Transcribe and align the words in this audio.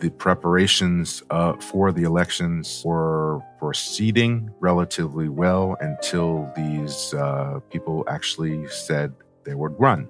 the 0.00 0.10
preparations 0.10 1.22
uh, 1.30 1.54
for 1.54 1.92
the 1.92 2.04
elections 2.04 2.82
were 2.84 3.40
proceeding 3.58 4.50
relatively 4.60 5.28
well 5.28 5.76
until 5.80 6.50
these 6.56 7.14
uh, 7.14 7.60
people 7.70 8.04
actually 8.08 8.66
said 8.68 9.12
they 9.44 9.54
would 9.54 9.78
run. 9.78 10.08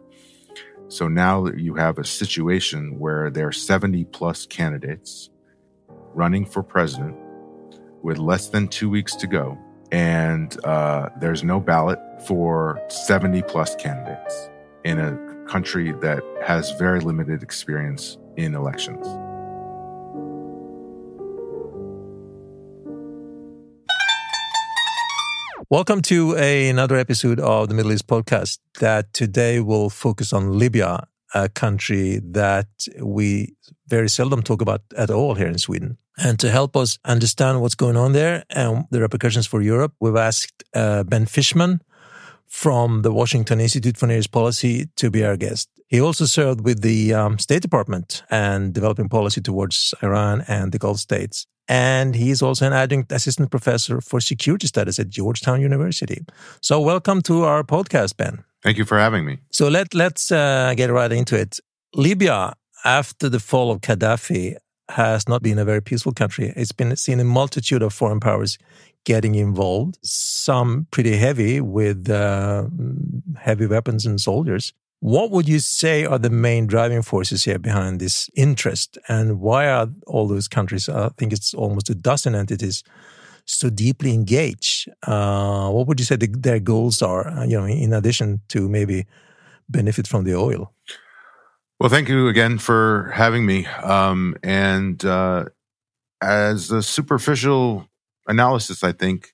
So 0.88 1.09
now 1.09 1.46
you 1.46 1.74
have 1.74 1.98
a 1.98 2.04
situation 2.04 2.98
where 2.98 3.30
there 3.30 3.46
are 3.46 3.53
70 3.53 4.04
plus 4.04 4.46
candidates 4.46 5.30
running 6.14 6.44
for 6.44 6.62
president 6.62 7.16
with 8.02 8.18
less 8.18 8.48
than 8.48 8.68
two 8.68 8.88
weeks 8.88 9.14
to 9.16 9.26
go. 9.26 9.58
And 9.92 10.56
uh, 10.64 11.10
there's 11.20 11.44
no 11.44 11.60
ballot 11.60 11.98
for 12.26 12.80
70 12.88 13.42
plus 13.42 13.74
candidates 13.76 14.50
in 14.84 14.98
a 14.98 15.44
country 15.46 15.92
that 15.92 16.23
has 16.46 16.73
very 16.73 17.00
limited 17.00 17.42
experience 17.42 18.18
in 18.36 18.55
elections. 18.55 19.06
Welcome 25.71 26.01
to 26.05 26.35
a, 26.39 26.71
another 26.71 26.97
episode 26.97 27.39
of 27.39 27.69
the 27.69 27.75
Middle 27.75 27.93
East 27.93 28.07
podcast 28.07 28.59
that 28.81 29.13
today 29.13 29.61
will 29.61 29.91
focus 29.91 30.33
on 30.33 30.59
Libya, 30.59 31.07
a 31.35 31.51
country 31.51 32.23
that 32.25 32.69
we 33.03 33.55
very 33.87 34.09
seldom 34.09 34.43
talk 34.43 34.63
about 34.63 34.81
at 34.97 35.11
all 35.11 35.35
here 35.35 35.47
in 35.47 35.59
Sweden. 35.59 35.99
And 36.17 36.39
to 36.39 36.51
help 36.51 36.75
us 36.75 36.99
understand 37.05 37.61
what's 37.61 37.75
going 37.75 37.99
on 37.99 38.15
there 38.15 38.45
and 38.49 38.87
the 38.91 39.03
repercussions 39.03 39.47
for 39.47 39.61
Europe, 39.61 39.93
we've 40.01 40.17
asked 40.17 40.65
uh, 40.73 41.05
Ben 41.05 41.27
Fishman 41.27 41.83
from 42.47 43.03
the 43.03 43.13
Washington 43.13 43.61
Institute 43.61 43.99
for 43.99 44.07
Near 44.07 44.21
East 44.21 44.33
Policy 44.33 44.89
to 44.97 45.11
be 45.11 45.23
our 45.23 45.37
guest. 45.37 45.69
He 45.89 46.01
also 46.01 46.25
served 46.25 46.63
with 46.63 46.80
the 46.80 47.13
um, 47.13 47.39
State 47.39 47.61
Department 47.61 48.23
and 48.30 48.73
developing 48.73 49.11
policy 49.11 49.43
towards 49.43 49.93
Iran 50.03 50.47
and 50.49 50.73
the 50.73 50.79
Gulf 50.79 50.99
states. 50.99 51.47
And 51.69 52.15
he's 52.15 52.41
also 52.41 52.66
an 52.66 52.73
adjunct 52.73 53.13
assistant 53.13 53.51
professor 53.51 54.01
for 54.01 54.21
security 54.21 54.66
studies 54.66 54.99
at 54.99 55.11
Georgetown 55.11 55.61
University. 55.61 56.25
So, 56.63 56.80
welcome 56.80 57.21
to 57.23 57.45
our 57.45 57.63
podcast, 57.63 58.16
Ben. 58.16 58.43
Thank 58.63 58.79
you 58.79 58.87
for 58.87 58.99
having 58.99 59.27
me. 59.27 59.38
So, 59.52 59.69
let, 59.69 59.95
let's 59.95 60.33
uh, 60.33 60.73
get 60.77 60.91
right 60.91 61.13
into 61.13 61.38
it. 61.38 61.60
Libya, 61.95 62.55
after 62.85 63.29
the 63.29 63.38
fall 63.38 63.71
of 63.71 63.83
Gaddafi, 63.83 64.56
has 64.88 65.28
not 65.28 65.42
been 65.42 65.58
a 65.58 65.64
very 65.64 65.83
peaceful 65.83 66.12
country. 66.12 66.52
It's 66.56 66.72
been 66.72 66.97
seen 66.97 67.20
a 67.20 67.25
multitude 67.25 67.82
of 67.82 67.92
foreign 67.92 68.20
powers 68.20 68.56
getting 69.05 69.34
involved, 69.34 69.98
some 70.03 70.86
pretty 70.91 71.16
heavy 71.16 71.60
with 71.60 72.10
uh, 72.10 72.66
heavy 73.38 73.66
weapons 73.66 74.06
and 74.06 74.20
soldiers. 74.20 74.72
What 75.00 75.30
would 75.30 75.48
you 75.48 75.60
say 75.60 76.04
are 76.04 76.18
the 76.18 76.30
main 76.30 76.66
driving 76.66 77.02
forces 77.02 77.44
here 77.44 77.58
behind 77.58 78.00
this 78.00 78.28
interest? 78.34 78.98
And 79.08 79.41
why 79.41 79.68
are 79.68 79.88
all 80.06 80.27
those 80.27 80.48
countries, 80.48 80.88
I 80.88 81.10
think 81.16 81.32
it's 81.32 81.54
almost 81.54 81.88
a 81.88 81.94
dozen 81.94 82.34
entities, 82.34 82.82
so 83.44 83.70
deeply 83.70 84.12
engaged? 84.12 84.88
Uh, 85.06 85.70
what 85.70 85.86
would 85.86 86.00
you 86.00 86.04
say 86.04 86.16
the, 86.16 86.26
their 86.26 86.58
goals 86.58 87.00
are, 87.00 87.28
uh, 87.28 87.44
you 87.44 87.56
know, 87.56 87.66
in 87.66 87.92
addition 87.92 88.41
to 88.48 88.69
maybe 88.69 89.06
benefit 89.69 90.08
from 90.08 90.24
the 90.24 90.34
oil? 90.34 90.72
Well, 91.78 91.91
thank 91.91 92.08
you 92.08 92.26
again 92.26 92.58
for 92.58 93.12
having 93.14 93.46
me. 93.46 93.66
Um, 93.66 94.36
and 94.42 95.04
uh, 95.04 95.44
as 96.20 96.72
a 96.72 96.82
superficial 96.82 97.88
analysis, 98.26 98.82
I 98.82 98.91
think 98.91 99.32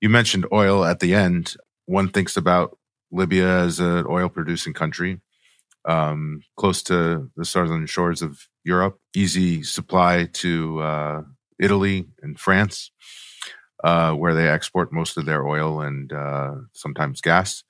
you 0.00 0.08
mentioned 0.08 0.46
oil 0.52 0.84
at 0.84 0.98
the 0.98 1.14
end. 1.14 1.56
One 1.86 2.08
thinks 2.08 2.36
about 2.36 2.77
Libya 3.10 3.60
as 3.60 3.80
an 3.80 4.04
oil 4.08 4.28
producing 4.28 4.72
country, 4.72 5.20
um, 5.84 6.42
close 6.56 6.82
to 6.84 7.30
the 7.36 7.44
southern 7.44 7.86
shores 7.86 8.22
of 8.22 8.48
Europe, 8.64 8.98
easy 9.14 9.62
supply 9.62 10.28
to 10.34 10.80
uh, 10.80 11.22
Italy 11.58 12.08
and 12.22 12.38
France, 12.38 12.90
uh, 13.84 14.12
where 14.12 14.34
they 14.34 14.48
export 14.48 14.92
most 14.92 15.16
of 15.16 15.24
their 15.24 15.46
oil 15.46 15.80
and 15.80 16.12
uh, 16.12 16.54
sometimes 16.72 17.20
gas. 17.20 17.64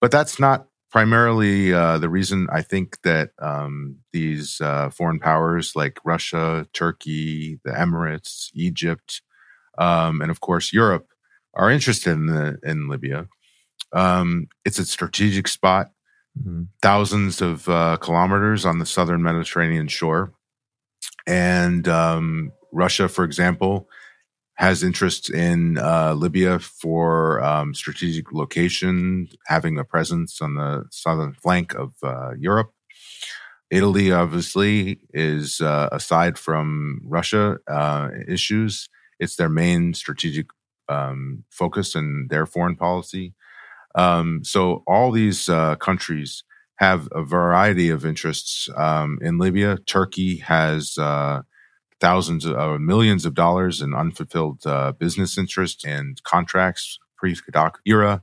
But 0.00 0.10
that's 0.10 0.40
not 0.40 0.66
primarily 0.90 1.72
uh, 1.72 1.98
the 1.98 2.08
reason 2.08 2.48
I 2.52 2.62
think 2.62 3.00
that 3.02 3.30
um, 3.40 3.96
these 4.12 4.60
uh, 4.60 4.90
foreign 4.90 5.18
powers 5.18 5.74
like 5.74 5.98
Russia, 6.04 6.66
Turkey, 6.72 7.60
the 7.64 7.70
Emirates, 7.70 8.50
Egypt, 8.54 9.22
um, 9.78 10.20
and 10.20 10.30
of 10.30 10.40
course 10.40 10.72
Europe 10.72 11.08
are 11.54 11.70
interested 11.70 12.12
in 12.12 12.26
the, 12.26 12.58
in 12.62 12.88
Libya 12.88 13.28
um, 13.92 14.48
it's 14.64 14.78
a 14.78 14.84
strategic 14.84 15.48
spot, 15.48 15.90
mm-hmm. 16.38 16.64
thousands 16.80 17.40
of 17.40 17.68
uh, 17.68 17.96
kilometers 17.98 18.64
on 18.64 18.78
the 18.78 18.86
southern 18.86 19.22
Mediterranean 19.22 19.88
shore. 19.88 20.32
And 21.26 21.86
um, 21.88 22.52
Russia, 22.72 23.08
for 23.08 23.24
example, 23.24 23.88
has 24.56 24.82
interests 24.82 25.30
in 25.30 25.78
uh, 25.78 26.14
Libya 26.14 26.58
for 26.58 27.42
um, 27.42 27.74
strategic 27.74 28.32
location, 28.32 29.28
having 29.46 29.78
a 29.78 29.84
presence 29.84 30.40
on 30.40 30.54
the 30.54 30.84
southern 30.90 31.32
flank 31.34 31.74
of 31.74 31.94
uh, 32.02 32.32
Europe. 32.38 32.72
Italy, 33.70 34.12
obviously, 34.12 35.00
is 35.14 35.62
uh, 35.62 35.88
aside 35.90 36.38
from 36.38 37.00
Russia 37.04 37.56
uh, 37.66 38.10
issues, 38.28 38.90
it's 39.18 39.36
their 39.36 39.48
main 39.48 39.94
strategic 39.94 40.48
um, 40.88 41.44
focus 41.48 41.94
in 41.94 42.26
their 42.28 42.44
foreign 42.44 42.76
policy. 42.76 43.34
Um, 43.94 44.42
so 44.44 44.82
all 44.86 45.10
these 45.10 45.48
uh, 45.48 45.76
countries 45.76 46.44
have 46.76 47.08
a 47.12 47.22
variety 47.22 47.90
of 47.90 48.04
interests 48.04 48.68
um, 48.76 49.18
in 49.22 49.38
Libya. 49.38 49.78
Turkey 49.86 50.38
has 50.38 50.98
uh, 50.98 51.42
thousands 52.00 52.44
of 52.44 52.56
uh, 52.56 52.78
millions 52.78 53.24
of 53.24 53.34
dollars 53.34 53.80
in 53.80 53.94
unfulfilled 53.94 54.66
uh, 54.66 54.92
business 54.92 55.38
interests 55.38 55.84
and 55.84 56.20
contracts 56.24 56.98
pre-Gaddafi 57.16 57.76
era 57.86 58.22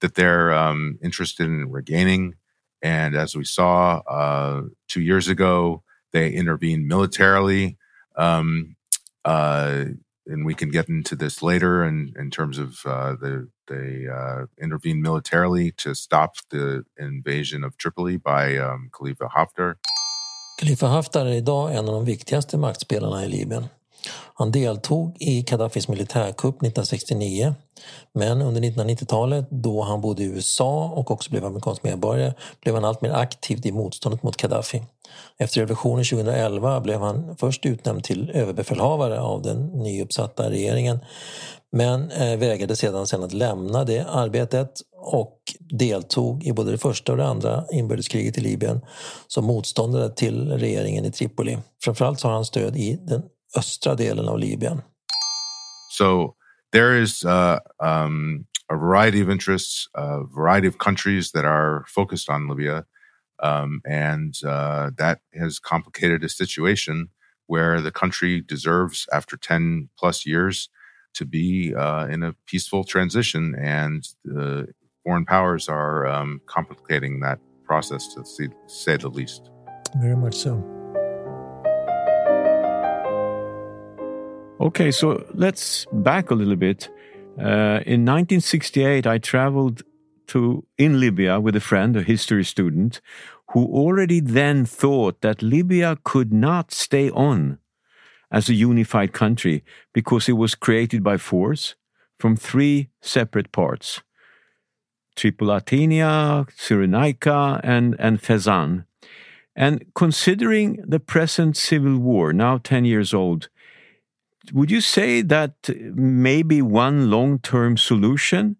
that 0.00 0.16
they're 0.16 0.52
um, 0.52 0.98
interested 1.02 1.46
in 1.46 1.70
regaining. 1.70 2.34
And 2.82 3.14
as 3.14 3.36
we 3.36 3.44
saw 3.44 3.98
uh, 3.98 4.62
two 4.88 5.02
years 5.02 5.28
ago, 5.28 5.84
they 6.12 6.30
intervened 6.30 6.88
militarily. 6.88 7.76
Um, 8.16 8.76
uh, 9.24 9.84
and 10.30 10.46
we 10.46 10.54
can 10.54 10.70
get 10.70 10.88
into 10.88 11.16
this 11.16 11.42
later 11.42 11.84
in, 11.84 12.14
in 12.18 12.30
terms 12.30 12.58
of 12.58 12.68
uh, 12.86 13.16
the 13.20 13.48
they 13.68 14.08
uh, 14.08 14.46
intervened 14.60 15.02
militarily 15.02 15.72
to 15.76 15.94
stop 15.94 16.30
the 16.50 16.84
invasion 16.98 17.64
of 17.64 17.76
Tripoli 17.76 18.16
by 18.16 18.58
um, 18.58 18.90
Khalifa 18.92 19.28
Haftar. 19.28 19.74
Khalifa 20.60 20.86
Haftar 20.86 21.26
är 21.26 21.32
idag 21.32 21.72
en 21.74 21.78
av 21.88 21.94
de 21.94 22.04
viktigaste 22.04 22.58
maktspelarna 22.58 23.24
i 23.24 23.28
Libyen. 23.28 23.68
Han 24.34 24.52
deltog 24.52 25.16
i 25.20 25.42
Gaddafis 25.42 25.88
militärkupp 25.88 26.54
1969 26.54 27.54
men 28.14 28.42
under 28.42 28.60
1990-talet 28.60 29.46
då 29.50 29.82
han 29.82 30.00
bodde 30.00 30.22
i 30.22 30.26
USA 30.26 30.92
och 30.96 31.10
också 31.10 31.30
blev 31.30 31.44
amerikansk 31.44 31.82
medborgare 31.82 32.34
blev 32.60 32.74
han 32.74 32.84
allt 32.84 33.00
mer 33.00 33.10
aktiv 33.10 33.66
i 33.66 33.72
motståndet 33.72 34.22
mot 34.22 34.36
Gaddafi. 34.36 34.82
Efter 35.38 35.60
revolutionen 35.60 36.04
2011 36.04 36.80
blev 36.80 37.00
han 37.00 37.36
först 37.36 37.66
utnämnd 37.66 38.04
till 38.04 38.30
överbefälhavare 38.30 39.20
av 39.20 39.42
den 39.42 39.66
nyuppsatta 39.66 40.50
regeringen 40.50 41.00
men 41.72 42.10
eh, 42.10 42.38
vägrade 42.38 42.76
sedan 42.76 43.06
sedan 43.06 43.24
att 43.24 43.32
lämna 43.32 43.84
det 43.84 44.06
arbetet 44.08 44.70
och 45.02 45.38
deltog 45.58 46.44
i 46.44 46.52
både 46.52 46.70
det 46.70 46.78
första 46.78 47.12
och 47.12 47.18
det 47.18 47.26
andra 47.26 47.64
inbördeskriget 47.72 48.38
i 48.38 48.40
Libyen 48.40 48.80
som 49.28 49.44
motståndare 49.44 50.10
till 50.10 50.50
regeringen 50.52 51.04
i 51.04 51.12
Tripoli. 51.12 51.58
Framförallt 51.84 52.20
så 52.20 52.28
har 52.28 52.34
han 52.34 52.44
stöd 52.44 52.76
i 52.76 52.98
den 53.02 53.22
östra 53.56 53.94
delen 53.94 54.28
av 54.28 54.38
Libyen. 54.38 54.82
So 55.90 56.36
there 56.72 57.02
is 57.02 57.24
uh, 57.24 57.58
um, 57.80 58.46
a 58.70 58.76
variety 58.76 59.20
of 59.20 59.28
interests, 59.28 59.88
a 59.94 60.22
variety 60.24 60.68
of 60.68 60.78
countries 60.78 61.32
that 61.32 61.44
are 61.44 61.84
focused 61.88 62.30
on 62.30 62.48
Libya. 62.48 62.86
Um, 63.42 63.80
and 63.86 64.34
uh, 64.46 64.90
that 64.98 65.20
has 65.34 65.58
complicated 65.58 66.22
a 66.22 66.28
situation 66.28 67.08
where 67.46 67.80
the 67.80 67.90
country 67.90 68.40
deserves, 68.40 69.08
after 69.12 69.36
10 69.36 69.88
plus 69.98 70.24
years, 70.24 70.68
to 71.14 71.24
be 71.24 71.74
uh, 71.74 72.06
in 72.06 72.22
a 72.22 72.34
peaceful 72.46 72.84
transition. 72.84 73.56
And 73.58 74.06
the 74.24 74.68
foreign 75.02 75.24
powers 75.24 75.68
are 75.68 76.06
um, 76.06 76.40
complicating 76.46 77.20
that 77.20 77.40
process, 77.64 78.14
to 78.14 78.24
say 78.66 78.96
the 78.96 79.08
least. 79.08 79.50
Very 79.96 80.16
much 80.16 80.36
so. 80.36 80.79
Okay, 84.60 84.90
so 84.90 85.24
let's 85.32 85.86
back 85.90 86.30
a 86.30 86.34
little 86.34 86.54
bit. 86.54 86.90
Uh, 87.38 87.80
in 87.86 88.04
1968, 88.04 89.06
I 89.06 89.16
traveled 89.16 89.80
to 90.26 90.66
in 90.76 91.00
Libya 91.00 91.40
with 91.40 91.56
a 91.56 91.60
friend, 91.60 91.96
a 91.96 92.02
history 92.02 92.44
student, 92.44 93.00
who 93.52 93.64
already 93.64 94.20
then 94.20 94.66
thought 94.66 95.22
that 95.22 95.40
Libya 95.40 95.96
could 96.04 96.30
not 96.30 96.72
stay 96.72 97.08
on 97.12 97.56
as 98.30 98.50
a 98.50 98.54
unified 98.54 99.14
country 99.14 99.64
because 99.94 100.28
it 100.28 100.34
was 100.34 100.54
created 100.54 101.02
by 101.02 101.16
force 101.16 101.74
from 102.18 102.36
three 102.36 102.90
separate 103.00 103.52
parts 103.52 104.02
Tripolitania, 105.16 106.46
Cyrenaica, 106.50 107.60
and, 107.64 107.96
and 107.98 108.20
Fezzan. 108.20 108.84
And 109.56 109.86
considering 109.94 110.84
the 110.86 111.00
present 111.00 111.56
civil 111.56 111.96
war, 111.96 112.34
now 112.34 112.58
10 112.58 112.84
years 112.84 113.14
old, 113.14 113.48
would 114.52 114.70
you 114.70 114.80
say 114.80 115.22
that 115.22 115.54
maybe 115.94 116.62
one 116.62 117.10
long 117.10 117.38
term 117.38 117.76
solution 117.76 118.56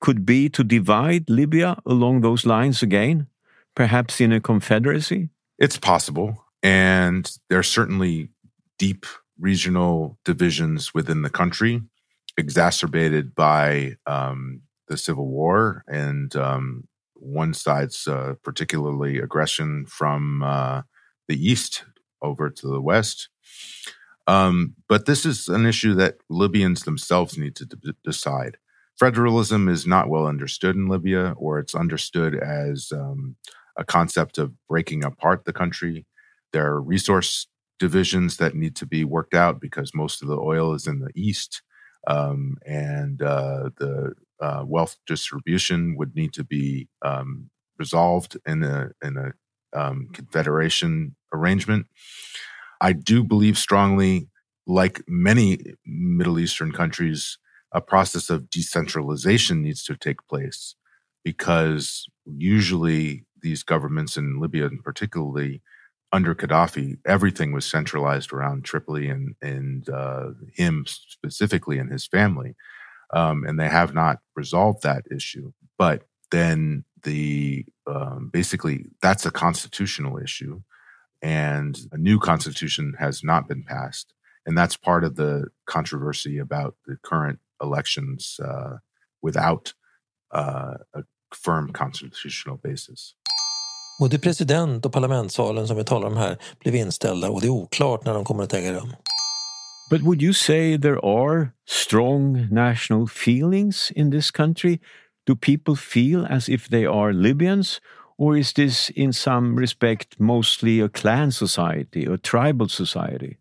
could 0.00 0.26
be 0.26 0.48
to 0.50 0.62
divide 0.64 1.30
Libya 1.30 1.78
along 1.86 2.20
those 2.20 2.44
lines 2.44 2.82
again, 2.82 3.26
perhaps 3.74 4.20
in 4.20 4.32
a 4.32 4.40
confederacy? 4.40 5.30
It's 5.58 5.78
possible. 5.78 6.44
And 6.62 7.30
there 7.48 7.58
are 7.58 7.62
certainly 7.62 8.30
deep 8.78 9.06
regional 9.38 10.18
divisions 10.24 10.94
within 10.94 11.22
the 11.22 11.30
country, 11.30 11.82
exacerbated 12.36 13.34
by 13.34 13.96
um, 14.06 14.62
the 14.88 14.96
civil 14.96 15.28
war 15.28 15.84
and 15.88 16.34
um, 16.36 16.88
one 17.14 17.54
side's 17.54 18.06
uh, 18.06 18.34
particularly 18.42 19.18
aggression 19.18 19.86
from 19.86 20.42
uh, 20.42 20.82
the 21.28 21.50
east 21.50 21.84
over 22.20 22.50
to 22.50 22.66
the 22.66 22.80
west. 22.80 23.28
Um, 24.26 24.74
but 24.88 25.06
this 25.06 25.26
is 25.26 25.48
an 25.48 25.66
issue 25.66 25.94
that 25.94 26.16
Libyans 26.30 26.84
themselves 26.84 27.36
need 27.36 27.56
to 27.56 27.66
d- 27.66 27.92
decide. 28.02 28.56
Federalism 28.98 29.68
is 29.68 29.86
not 29.86 30.08
well 30.08 30.26
understood 30.26 30.76
in 30.76 30.88
Libya, 30.88 31.34
or 31.36 31.58
it's 31.58 31.74
understood 31.74 32.34
as 32.34 32.92
um, 32.92 33.36
a 33.76 33.84
concept 33.84 34.38
of 34.38 34.52
breaking 34.68 35.04
apart 35.04 35.44
the 35.44 35.52
country. 35.52 36.06
There 36.52 36.66
are 36.66 36.80
resource 36.80 37.48
divisions 37.78 38.36
that 38.36 38.54
need 38.54 38.76
to 38.76 38.86
be 38.86 39.04
worked 39.04 39.34
out 39.34 39.60
because 39.60 39.94
most 39.94 40.22
of 40.22 40.28
the 40.28 40.38
oil 40.38 40.74
is 40.74 40.86
in 40.86 41.00
the 41.00 41.10
east, 41.14 41.62
um, 42.06 42.56
and 42.64 43.20
uh, 43.20 43.70
the 43.78 44.14
uh, 44.40 44.64
wealth 44.66 44.96
distribution 45.06 45.96
would 45.98 46.14
need 46.14 46.32
to 46.34 46.44
be 46.44 46.88
um, 47.02 47.50
resolved 47.78 48.36
in 48.46 48.62
a 48.62 48.90
in 49.02 49.16
a 49.16 49.32
um, 49.78 50.08
confederation 50.12 51.16
arrangement. 51.32 51.86
I 52.80 52.92
do 52.92 53.24
believe 53.24 53.58
strongly, 53.58 54.28
like 54.66 55.02
many 55.08 55.58
Middle 55.86 56.38
Eastern 56.38 56.72
countries, 56.72 57.38
a 57.72 57.80
process 57.80 58.30
of 58.30 58.50
decentralization 58.50 59.62
needs 59.62 59.84
to 59.84 59.96
take 59.96 60.26
place 60.28 60.76
because 61.24 62.06
usually 62.24 63.24
these 63.42 63.62
governments 63.62 64.16
in 64.16 64.40
Libya, 64.40 64.66
and 64.66 64.82
particularly 64.82 65.62
under 66.12 66.34
Gaddafi, 66.34 66.98
everything 67.04 67.52
was 67.52 67.66
centralized 67.66 68.32
around 68.32 68.64
Tripoli 68.64 69.08
and 69.08 69.34
and 69.42 69.88
uh, 69.88 70.30
him 70.52 70.84
specifically 70.86 71.78
and 71.78 71.90
his 71.90 72.06
family, 72.06 72.54
um, 73.12 73.44
and 73.44 73.58
they 73.58 73.68
have 73.68 73.94
not 73.94 74.20
resolved 74.36 74.82
that 74.82 75.04
issue. 75.10 75.52
But 75.76 76.04
then 76.30 76.84
the 77.02 77.64
um, 77.86 78.30
basically 78.32 78.86
that's 79.02 79.26
a 79.26 79.30
constitutional 79.30 80.18
issue, 80.18 80.62
and 81.24 81.76
a 81.92 81.96
new 81.96 82.18
constitution 82.18 82.94
has 82.98 83.24
not 83.24 83.48
been 83.48 83.64
passed, 83.64 84.12
and 84.46 84.58
that's 84.58 84.76
part 84.76 85.04
of 85.04 85.16
the 85.16 85.44
controversy 85.64 86.38
about 86.38 86.74
the 86.86 86.96
current 87.02 87.38
elections 87.62 88.40
uh, 88.44 88.76
without 89.22 89.72
uh, 90.34 90.74
a 90.94 91.02
firm 91.32 91.72
constitutional 91.72 92.58
basis. 92.62 93.14
Både 94.00 94.18
president 94.18 94.86
och 94.86 94.92
parlamentsvalen 94.92 95.68
som 95.68 95.76
vi 95.76 95.84
talar 95.84 96.08
om 96.08 96.16
här 96.16 96.38
blev 96.60 96.74
inställda 96.74 97.30
och 97.30 97.40
det 97.40 97.46
är 97.46 97.50
oklart 97.50 98.04
när 98.04 98.14
de 98.14 98.24
kommer 98.24 98.42
att 98.44 98.54
äga 98.54 98.72
rum. 98.72 98.92
But 99.90 100.02
would 100.02 100.22
you 100.22 100.32
say 100.32 100.78
there 100.78 100.98
are 100.98 101.48
strong 101.66 102.48
national 102.50 103.06
feelings 103.06 103.90
in 103.90 104.10
this 104.10 104.30
country? 104.30 104.80
Do 105.26 105.36
people 105.36 105.76
feel 105.76 106.26
as 106.30 106.48
if 106.48 106.68
they 106.68 106.86
are 106.86 107.12
Libyans? 107.12 107.80
Or 108.16 108.36
is 108.36 108.52
this, 108.52 108.90
in 108.90 109.12
some 109.12 109.56
respect, 109.56 110.20
mostly 110.20 110.80
a 110.80 110.88
clan 110.88 111.32
society, 111.32 112.04
a 112.04 112.16
tribal 112.16 112.68
society? 112.68 113.38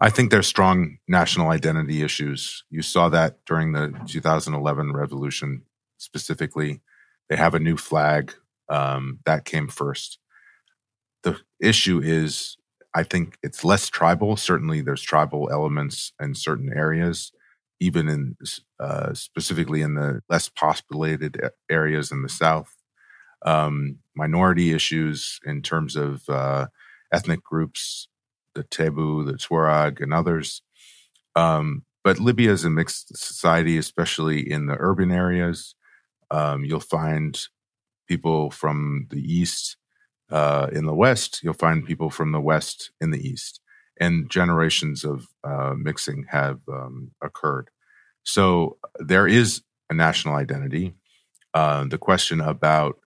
I 0.00 0.10
think 0.10 0.30
there's 0.30 0.48
strong 0.48 0.98
national 1.06 1.50
identity 1.50 2.02
issues. 2.02 2.64
You 2.70 2.82
saw 2.82 3.08
that 3.10 3.38
during 3.46 3.72
the 3.72 3.94
2011 4.06 4.92
revolution 4.92 5.62
specifically. 5.98 6.80
They 7.28 7.36
have 7.36 7.54
a 7.54 7.60
new 7.60 7.76
flag 7.76 8.34
um, 8.68 9.20
that 9.24 9.44
came 9.44 9.68
first. 9.68 10.18
The 11.22 11.38
issue 11.60 12.00
is, 12.02 12.56
I 12.94 13.02
think 13.02 13.38
it's 13.42 13.64
less 13.64 13.88
tribal. 13.88 14.36
Certainly, 14.36 14.82
there's 14.82 15.02
tribal 15.02 15.48
elements 15.50 16.12
in 16.20 16.34
certain 16.34 16.72
areas, 16.74 17.32
even 17.80 18.08
in 18.08 18.36
uh, 18.78 19.14
specifically 19.14 19.80
in 19.80 19.94
the 19.94 20.22
less 20.28 20.48
populated 20.48 21.40
areas 21.70 22.12
in 22.12 22.22
the 22.22 22.28
south. 22.28 22.73
Um, 23.44 23.98
minority 24.14 24.72
issues 24.72 25.38
in 25.44 25.60
terms 25.60 25.96
of 25.96 26.28
uh, 26.28 26.66
ethnic 27.12 27.42
groups, 27.42 28.08
the 28.54 28.64
Tebu, 28.64 29.26
the 29.26 29.34
Tuareg, 29.34 30.00
and 30.00 30.14
others. 30.14 30.62
Um, 31.36 31.84
but 32.02 32.18
Libya 32.18 32.52
is 32.52 32.64
a 32.64 32.70
mixed 32.70 33.16
society, 33.16 33.76
especially 33.76 34.50
in 34.50 34.66
the 34.66 34.76
urban 34.78 35.10
areas. 35.10 35.74
Um, 36.30 36.64
you'll 36.64 36.80
find 36.80 37.38
people 38.06 38.50
from 38.50 39.08
the 39.10 39.20
east 39.20 39.76
uh, 40.30 40.68
in 40.72 40.86
the 40.86 40.94
west, 40.94 41.40
you'll 41.42 41.54
find 41.54 41.84
people 41.84 42.10
from 42.10 42.32
the 42.32 42.40
west 42.40 42.90
in 43.00 43.10
the 43.10 43.28
east, 43.28 43.60
and 44.00 44.30
generations 44.30 45.04
of 45.04 45.28
uh, 45.44 45.74
mixing 45.76 46.26
have 46.30 46.60
um, 46.68 47.12
occurred. 47.22 47.70
So 48.24 48.78
there 48.98 49.26
is 49.26 49.62
a 49.90 49.94
national 49.94 50.34
identity. 50.34 50.94
Uh, 51.52 51.84
the 51.84 51.98
question 51.98 52.40
about 52.40 52.98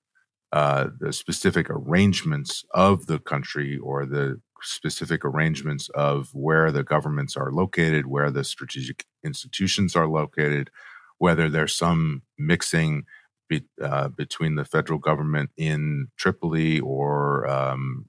uh, 0.52 0.88
the 0.98 1.12
specific 1.12 1.68
arrangements 1.68 2.64
of 2.72 3.06
the 3.06 3.18
country 3.18 3.78
or 3.78 4.06
the 4.06 4.40
specific 4.62 5.24
arrangements 5.24 5.88
of 5.90 6.30
where 6.32 6.72
the 6.72 6.82
governments 6.82 7.36
are 7.36 7.52
located, 7.52 8.06
where 8.06 8.30
the 8.30 8.44
strategic 8.44 9.04
institutions 9.24 9.94
are 9.94 10.08
located, 10.08 10.70
whether 11.18 11.48
there's 11.48 11.74
some 11.74 12.22
mixing 12.38 13.04
be, 13.48 13.64
uh, 13.82 14.08
between 14.08 14.54
the 14.56 14.64
federal 14.64 14.98
government 14.98 15.50
in 15.56 16.08
Tripoli 16.16 16.80
or 16.80 17.48
um, 17.48 18.06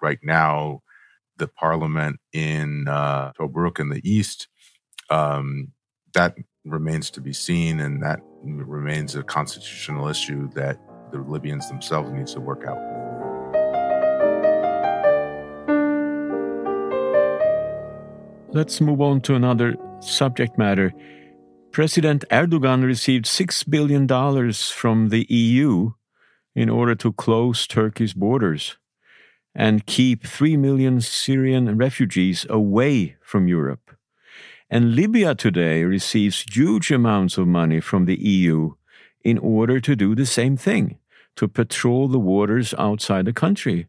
right 0.00 0.18
now 0.22 0.82
the 1.36 1.48
parliament 1.48 2.20
in 2.32 2.86
uh, 2.88 3.32
Tobruk 3.32 3.80
in 3.80 3.88
the 3.88 4.00
east. 4.04 4.48
Um, 5.08 5.72
that 6.14 6.34
remains 6.64 7.10
to 7.12 7.20
be 7.20 7.32
seen, 7.32 7.80
and 7.80 8.02
that 8.02 8.20
remains 8.42 9.14
a 9.16 9.22
constitutional 9.22 10.08
issue 10.08 10.50
that 10.54 10.78
the 11.10 11.18
Libyans 11.18 11.68
themselves 11.68 12.10
needs 12.12 12.34
to 12.34 12.40
work 12.40 12.64
out. 12.66 12.78
Let's 18.52 18.80
move 18.80 19.00
on 19.00 19.20
to 19.22 19.34
another 19.36 19.76
subject 20.00 20.58
matter. 20.58 20.92
President 21.70 22.24
Erdogan 22.30 22.84
received 22.84 23.26
$6 23.26 23.68
billion 23.70 24.08
from 24.52 25.10
the 25.10 25.24
EU 25.28 25.92
in 26.56 26.68
order 26.68 26.96
to 26.96 27.12
close 27.12 27.66
Turkey's 27.68 28.12
borders 28.12 28.76
and 29.54 29.86
keep 29.86 30.26
3 30.26 30.56
million 30.56 31.00
Syrian 31.00 31.76
refugees 31.76 32.44
away 32.50 33.16
from 33.22 33.46
Europe. 33.46 33.96
And 34.68 34.94
Libya 34.94 35.34
today 35.34 35.84
receives 35.84 36.44
huge 36.52 36.90
amounts 36.90 37.38
of 37.38 37.46
money 37.46 37.80
from 37.80 38.04
the 38.04 38.20
EU 38.20 38.74
in 39.24 39.38
order 39.38 39.80
to 39.80 39.96
do 39.96 40.14
the 40.14 40.26
same 40.26 40.56
thing 40.56 40.98
to 41.36 41.48
patrol 41.48 42.08
the 42.08 42.18
waters 42.18 42.74
outside 42.78 43.24
the 43.24 43.32
country 43.32 43.86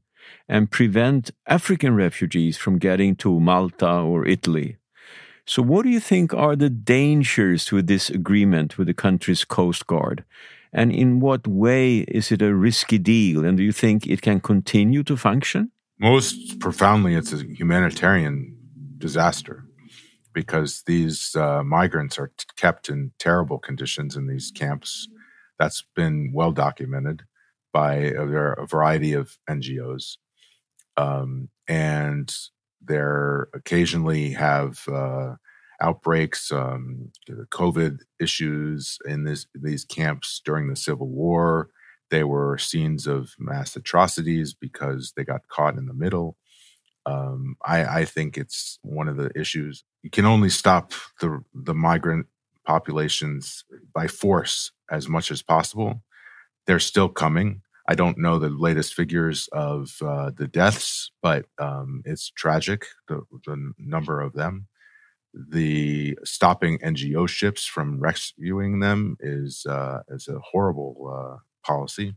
and 0.48 0.72
prevent 0.72 1.32
African 1.48 1.96
refugees 1.96 2.58
from 2.58 2.78
getting 2.78 3.16
to 3.18 3.40
Malta 3.40 3.92
or 3.92 4.26
Italy. 4.26 4.78
So, 5.46 5.62
what 5.62 5.84
do 5.84 5.90
you 5.90 6.00
think 6.00 6.34
are 6.34 6.56
the 6.56 6.70
dangers 6.70 7.66
to 7.66 7.82
this 7.82 8.10
agreement 8.10 8.78
with 8.78 8.88
the 8.88 8.94
country's 8.94 9.44
coast 9.44 9.88
guard? 9.88 10.24
And 10.72 10.92
in 10.92 11.20
what 11.20 11.48
way 11.48 12.00
is 12.00 12.32
it 12.32 12.42
a 12.42 12.56
risky 12.56 12.98
deal? 12.98 13.44
And 13.44 13.58
do 13.58 13.64
you 13.64 13.74
think 13.74 14.08
it 14.08 14.22
can 14.22 14.40
continue 14.40 15.04
to 15.04 15.18
function? 15.18 15.72
Most 16.00 16.60
profoundly, 16.60 17.16
it's 17.16 17.34
a 17.34 17.44
humanitarian 17.44 18.56
disaster 18.98 19.66
because 20.34 20.84
these 20.84 21.36
uh, 21.36 21.64
migrants 21.64 22.18
are 22.18 22.32
kept 22.56 22.88
in 22.88 23.12
terrible 23.20 23.60
conditions 23.60 24.16
in 24.16 24.28
these 24.28 24.52
camps. 24.52 25.10
That's 25.62 25.84
been 25.96 26.32
well 26.34 26.52
documented 26.52 27.22
by 27.72 27.94
a, 27.94 28.24
a 28.24 28.66
variety 28.66 29.14
of 29.14 29.38
NGOs. 29.48 30.18
Um, 30.98 31.50
and 31.68 32.36
there 32.84 33.48
occasionally 33.54 34.32
have 34.32 34.80
uh, 34.92 35.36
outbreaks, 35.80 36.52
um, 36.52 37.12
COVID 37.30 38.00
issues 38.20 38.98
in 39.06 39.24
this, 39.24 39.46
these 39.54 39.86
camps 39.86 40.42
during 40.44 40.68
the 40.68 40.76
Civil 40.76 41.10
War. 41.10 41.70
They 42.10 42.24
were 42.24 42.58
scenes 42.58 43.06
of 43.06 43.36
mass 43.38 43.76
atrocities 43.76 44.56
because 44.56 45.14
they 45.16 45.24
got 45.24 45.48
caught 45.48 45.78
in 45.78 45.86
the 45.86 45.94
middle. 45.94 46.38
Um, 47.06 47.56
I, 47.64 48.00
I, 48.00 48.06
think 48.06 48.36
it's 48.36 48.80
one 48.82 49.08
of 49.08 49.18
the 49.18 49.30
issues. 49.36 49.84
You 50.02 50.10
can 50.10 50.26
only 50.26 50.50
stop 50.50 50.94
the 51.20 51.44
the 51.54 51.74
migrant 51.74 52.28
populations 52.66 53.64
by 53.94 54.08
force 54.08 54.72
as 54.90 55.08
much 55.08 55.32
as 55.32 55.42
possible. 55.42 56.04
They're 56.68 56.80
still 56.80 57.10
coming. 57.10 57.62
I 57.88 57.96
don't 57.96 58.18
know 58.18 58.38
the 58.38 58.50
latest 58.50 58.94
figures 58.94 59.50
of 59.52 59.98
uh, 60.02 60.32
the 60.36 60.48
deaths, 60.48 61.12
but 61.22 61.46
um, 61.60 62.04
it's 62.06 62.30
tragic, 62.30 62.86
the, 63.08 63.22
the, 63.46 63.74
number 63.78 64.22
of 64.22 64.34
them. 64.34 64.68
The 65.34 66.18
stopping 66.24 66.78
NGO 66.80 67.28
ships 67.28 67.66
from 67.66 68.00
rescuing 68.00 68.80
them 68.80 69.18
is, 69.20 69.66
uh, 69.66 70.04
is 70.10 70.28
a 70.28 70.40
horrible 70.40 71.12
uh, 71.14 71.38
policy. 71.66 72.16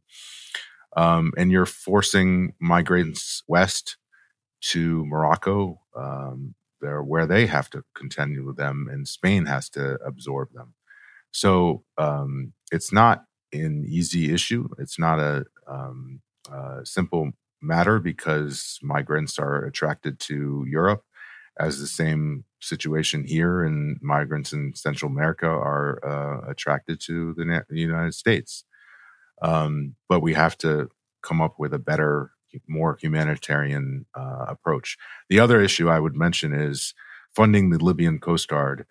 Um, 0.96 1.32
and 1.36 1.50
you're 1.50 1.66
forcing 1.66 2.54
migrants 2.60 3.42
west 3.48 3.96
to 4.72 5.04
Morocco, 5.06 5.80
um, 5.96 6.54
there 6.81 7.02
where 7.02 7.26
they 7.26 7.47
have 7.47 7.71
to 7.71 7.85
contend 7.95 8.45
with 8.45 8.57
them, 8.57 8.88
and 8.90 9.09
Spain 9.09 9.47
has 9.47 9.69
to 9.71 9.99
absorb 10.04 10.52
them. 10.52 10.75
So 11.31 11.85
um, 11.99 12.52
it's 12.71 12.93
not 12.93 13.25
an 13.52 13.85
easy 13.88 14.33
issue. 14.33 14.69
It's 14.78 14.99
not 14.99 15.19
a, 15.19 15.45
um, 15.66 16.21
simple 16.85 17.31
matter 17.62 17.99
because 17.99 18.78
migrants 18.83 19.38
are 19.38 19.64
attracted 19.64 20.21
to 20.21 20.64
Europe, 20.69 21.02
as 21.59 21.78
the 21.78 21.87
same 21.87 22.45
situation 22.61 23.25
here, 23.25 23.64
and 23.64 23.99
migrants 24.02 24.52
in 24.52 24.75
Central 24.75 25.11
America 25.11 25.47
are 25.47 26.00
uh, 26.04 26.50
attracted 26.50 27.00
to 27.00 27.35
the, 27.35 27.64
United 27.71 28.14
States. 28.14 28.64
Um, 29.43 29.95
but 30.09 30.21
we 30.21 30.35
have 30.35 30.57
to 30.59 30.88
come 31.23 31.40
up 31.40 31.54
with 31.59 31.73
a 31.73 31.78
better, 31.78 32.33
more 32.68 32.99
humanitarian 33.00 34.06
uh, 34.14 34.46
approach. 34.49 34.96
The 35.28 35.40
other 35.40 35.61
issue 35.61 35.88
I 35.88 36.00
would 36.00 36.16
mention 36.16 36.52
is 36.52 36.94
funding 37.34 37.70
the 37.70 37.82
Libyan 37.82 38.18
Coast 38.18 38.49
Guard 38.49 38.87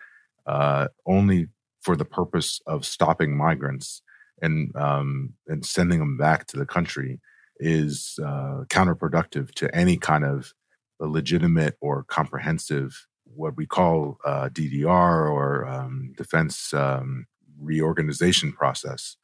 uh, 0.46 0.88
only 1.05 1.48
for 1.82 1.96
the 1.96 2.05
purpose 2.05 2.62
of 2.65 2.86
stopping 2.86 3.36
migrants 3.36 4.01
and 4.41 4.75
um, 4.75 5.34
and 5.48 5.65
sending 5.65 6.00
them 6.00 6.17
back 6.17 6.48
to 6.48 6.58
the 6.58 6.65
country 6.65 7.20
is 7.60 8.20
uh, 8.22 8.63
counterproductive 8.70 9.53
to 9.55 9.74
any 9.75 9.98
kind 9.98 10.25
of 10.25 10.53
legitimate 11.00 11.75
or 11.82 12.03
comprehensive 12.03 13.08
what 13.36 13.58
we 13.58 13.65
call 13.65 14.17
uh, 14.25 14.50
DDR 14.50 15.32
or 15.32 15.65
um, 15.67 16.13
defense 16.17 16.74
um, 16.74 17.25
reorganization 17.60 18.51
process, 18.51 19.17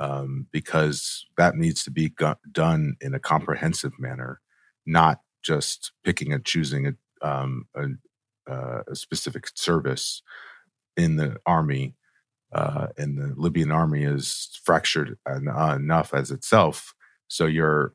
um, 0.00 0.46
because 0.50 1.26
that 1.36 1.54
needs 1.54 1.84
to 1.84 1.90
be 1.90 2.08
go- 2.08 2.34
done 2.50 2.96
in 3.00 3.14
a 3.14 3.20
comprehensive 3.20 3.92
manner, 3.98 4.40
not 4.86 5.20
just 5.42 5.92
picking 6.02 6.32
and 6.32 6.44
choosing 6.44 6.86
a, 6.86 7.26
um, 7.26 7.66
a, 7.76 8.52
uh, 8.52 8.82
a 8.90 8.96
specific 8.96 9.46
service 9.54 10.22
in 10.96 11.16
the 11.16 11.36
army 11.46 11.94
uh, 12.52 12.88
and 12.98 13.16
the 13.18 13.34
Libyan 13.36 13.70
army 13.70 14.02
is 14.02 14.58
fractured 14.64 15.16
en- 15.28 15.48
enough 15.48 16.12
as 16.12 16.30
itself. 16.30 16.94
So 17.28 17.46
you're 17.46 17.94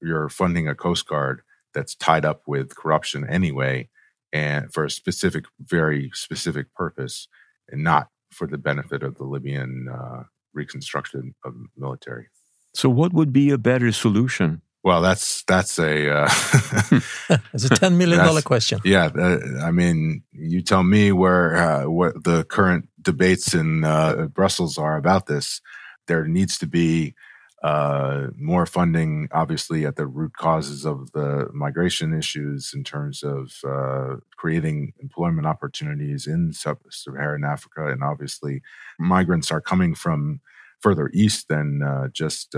you're 0.00 0.28
funding 0.28 0.68
a 0.68 0.76
coast 0.76 1.08
guard 1.08 1.42
that's 1.74 1.96
tied 1.96 2.24
up 2.24 2.42
with 2.46 2.76
corruption 2.76 3.28
anyway, 3.28 3.88
and 4.32 4.72
for 4.72 4.84
a 4.84 4.90
specific, 4.90 5.46
very 5.60 6.10
specific 6.14 6.72
purpose, 6.74 7.26
and 7.68 7.82
not 7.82 8.08
for 8.30 8.46
the 8.46 8.58
benefit 8.58 9.02
of 9.02 9.16
the 9.16 9.24
Libyan 9.24 9.88
uh, 9.92 10.22
reconstruction 10.54 11.34
of 11.44 11.54
military. 11.76 12.28
So, 12.74 12.88
what 12.88 13.12
would 13.12 13.32
be 13.32 13.50
a 13.50 13.58
better 13.58 13.92
solution? 13.92 14.62
Well, 14.84 15.02
that's 15.02 15.42
that's 15.44 15.78
a 15.78 16.22
uh, 16.22 16.28
it's 17.52 17.64
a 17.64 17.68
ten 17.68 17.98
million 17.98 18.18
dollar 18.18 18.42
question. 18.42 18.80
Yeah, 18.84 19.06
uh, 19.06 19.38
I 19.62 19.70
mean, 19.70 20.22
you 20.32 20.62
tell 20.62 20.82
me 20.84 21.12
where 21.12 21.56
uh, 21.56 21.88
what 21.88 22.24
the 22.24 22.44
current 22.44 22.88
debates 23.02 23.54
in 23.54 23.84
uh, 23.84 24.28
Brussels 24.32 24.78
are 24.78 24.96
about 24.96 25.26
this. 25.26 25.60
There 26.06 26.26
needs 26.26 26.58
to 26.58 26.66
be 26.66 27.14
uh, 27.62 28.28
more 28.36 28.66
funding, 28.66 29.28
obviously, 29.32 29.84
at 29.84 29.96
the 29.96 30.06
root 30.06 30.32
causes 30.36 30.84
of 30.84 31.10
the 31.12 31.48
migration 31.52 32.14
issues 32.14 32.72
in 32.74 32.84
terms 32.84 33.22
of 33.22 33.52
uh, 33.68 34.16
creating 34.36 34.92
employment 35.00 35.46
opportunities 35.46 36.26
in 36.26 36.52
sub-Saharan 36.52 37.44
Africa, 37.44 37.88
and 37.88 38.02
obviously, 38.02 38.62
migrants 38.98 39.50
are 39.50 39.60
coming 39.60 39.94
from 39.94 40.40
further 40.80 41.10
east 41.12 41.48
than 41.48 42.10
just 42.12 42.54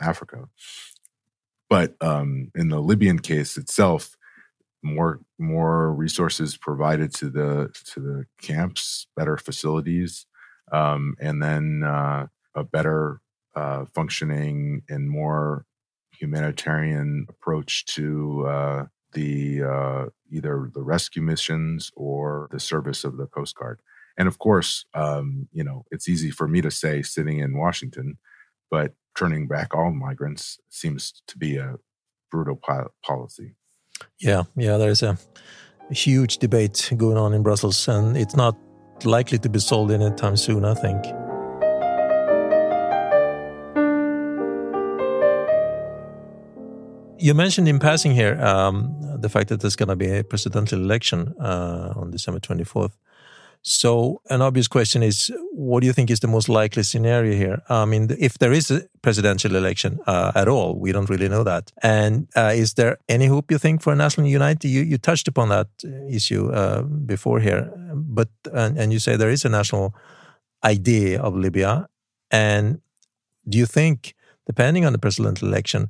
Africa. 0.00 0.48
But 1.68 1.96
um, 2.00 2.52
in 2.54 2.68
the 2.68 2.80
Libyan 2.80 3.18
case 3.18 3.56
itself, 3.56 4.16
more 4.84 5.20
more 5.38 5.92
resources 5.92 6.56
provided 6.56 7.12
to 7.14 7.30
the 7.30 7.74
to 7.92 8.00
the 8.00 8.24
camps, 8.40 9.08
better 9.16 9.36
facilities, 9.36 10.26
um, 10.70 11.16
and 11.18 11.42
then 11.42 11.82
uh, 11.84 12.26
a 12.54 12.62
better 12.62 13.20
uh, 13.56 13.84
functioning 13.94 14.82
and 14.88 15.08
more 15.08 15.66
humanitarian 16.12 17.26
approach 17.28 17.84
to 17.86 18.46
uh, 18.46 18.84
the 19.12 19.62
uh, 19.62 20.04
either 20.30 20.70
the 20.74 20.82
rescue 20.82 21.22
missions 21.22 21.90
or 21.96 22.48
the 22.50 22.60
service 22.60 23.04
of 23.04 23.16
the 23.16 23.26
Coast 23.26 23.56
Guard. 23.56 23.80
And 24.16 24.28
of 24.28 24.38
course, 24.38 24.84
um, 24.94 25.48
you 25.52 25.64
know, 25.64 25.84
it's 25.90 26.08
easy 26.08 26.30
for 26.30 26.46
me 26.46 26.60
to 26.60 26.70
say 26.70 27.02
sitting 27.02 27.38
in 27.38 27.58
Washington, 27.58 28.18
but 28.70 28.92
turning 29.16 29.46
back 29.46 29.74
all 29.74 29.92
migrants 29.92 30.58
seems 30.68 31.22
to 31.26 31.38
be 31.38 31.56
a 31.56 31.76
brutal 32.30 32.60
policy. 33.04 33.54
Yeah, 34.18 34.44
yeah, 34.56 34.76
there's 34.76 35.02
a 35.02 35.18
huge 35.90 36.38
debate 36.38 36.92
going 36.96 37.16
on 37.16 37.32
in 37.32 37.42
Brussels, 37.42 37.88
and 37.88 38.16
it's 38.16 38.36
not 38.36 38.56
likely 39.04 39.38
to 39.38 39.48
be 39.48 39.58
solved 39.58 39.92
anytime 39.92 40.36
soon, 40.36 40.64
I 40.64 40.74
think. 40.74 41.23
You 47.24 47.32
mentioned 47.32 47.68
in 47.68 47.78
passing 47.78 48.12
here 48.12 48.38
um, 48.44 48.94
the 49.18 49.30
fact 49.30 49.48
that 49.48 49.62
there's 49.62 49.76
going 49.76 49.88
to 49.88 49.96
be 49.96 50.10
a 50.18 50.22
presidential 50.22 50.78
election 50.78 51.34
uh, 51.40 51.94
on 51.96 52.10
December 52.10 52.38
24th. 52.38 52.92
So, 53.62 54.20
an 54.28 54.42
obvious 54.42 54.68
question 54.68 55.02
is 55.02 55.32
what 55.52 55.80
do 55.80 55.86
you 55.86 55.94
think 55.94 56.10
is 56.10 56.20
the 56.20 56.28
most 56.28 56.50
likely 56.50 56.82
scenario 56.82 57.34
here? 57.34 57.62
I 57.70 57.86
mean, 57.86 58.14
if 58.18 58.36
there 58.36 58.52
is 58.52 58.70
a 58.70 58.82
presidential 59.00 59.56
election 59.56 60.00
uh, 60.06 60.32
at 60.34 60.48
all, 60.48 60.78
we 60.78 60.92
don't 60.92 61.08
really 61.08 61.30
know 61.30 61.44
that. 61.44 61.72
And 61.82 62.28
uh, 62.36 62.52
is 62.54 62.74
there 62.74 62.98
any 63.08 63.24
hope, 63.24 63.50
you 63.50 63.56
think, 63.56 63.80
for 63.80 63.94
a 63.94 63.96
national 63.96 64.26
unity? 64.26 64.68
You, 64.68 64.82
you 64.82 64.98
touched 64.98 65.26
upon 65.26 65.48
that 65.48 65.68
issue 66.10 66.52
uh, 66.52 66.82
before 66.82 67.40
here, 67.40 67.72
but 67.94 68.28
and, 68.52 68.76
and 68.76 68.92
you 68.92 68.98
say 68.98 69.16
there 69.16 69.30
is 69.30 69.46
a 69.46 69.48
national 69.48 69.94
idea 70.62 71.22
of 71.22 71.34
Libya. 71.34 71.88
And 72.30 72.82
do 73.48 73.56
you 73.56 73.64
think, 73.64 74.14
depending 74.44 74.84
on 74.84 74.92
the 74.92 74.98
presidential 74.98 75.48
election, 75.48 75.88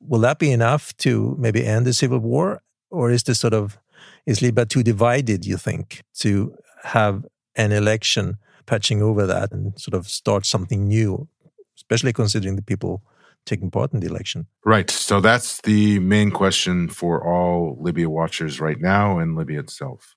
will 0.00 0.20
that 0.20 0.38
be 0.38 0.50
enough 0.50 0.96
to 0.98 1.36
maybe 1.38 1.64
end 1.64 1.86
the 1.86 1.92
civil 1.92 2.18
war? 2.18 2.62
Or 2.90 3.10
is 3.10 3.22
this 3.22 3.40
sort 3.40 3.54
of 3.54 3.78
is 4.26 4.42
Libya 4.42 4.66
too 4.66 4.82
divided, 4.82 5.46
you 5.46 5.56
think, 5.56 6.02
to 6.14 6.54
have 6.84 7.24
an 7.56 7.72
election 7.72 8.36
patching 8.66 9.02
over 9.02 9.26
that 9.26 9.52
and 9.52 9.78
sort 9.78 9.94
of 9.94 10.08
start 10.08 10.46
something 10.46 10.86
new, 10.86 11.28
especially 11.76 12.12
considering 12.12 12.56
the 12.56 12.62
people 12.62 13.02
taking 13.46 13.70
part 13.70 13.92
in 13.92 14.00
the 14.00 14.06
election. 14.06 14.46
Right. 14.64 14.90
So 14.90 15.20
that's 15.20 15.60
the 15.62 15.98
main 15.98 16.30
question 16.30 16.88
for 16.88 17.26
all 17.26 17.76
Libya 17.80 18.08
watchers 18.10 18.60
right 18.60 18.80
now 18.80 19.18
and 19.18 19.34
Libya 19.34 19.60
itself. 19.60 20.14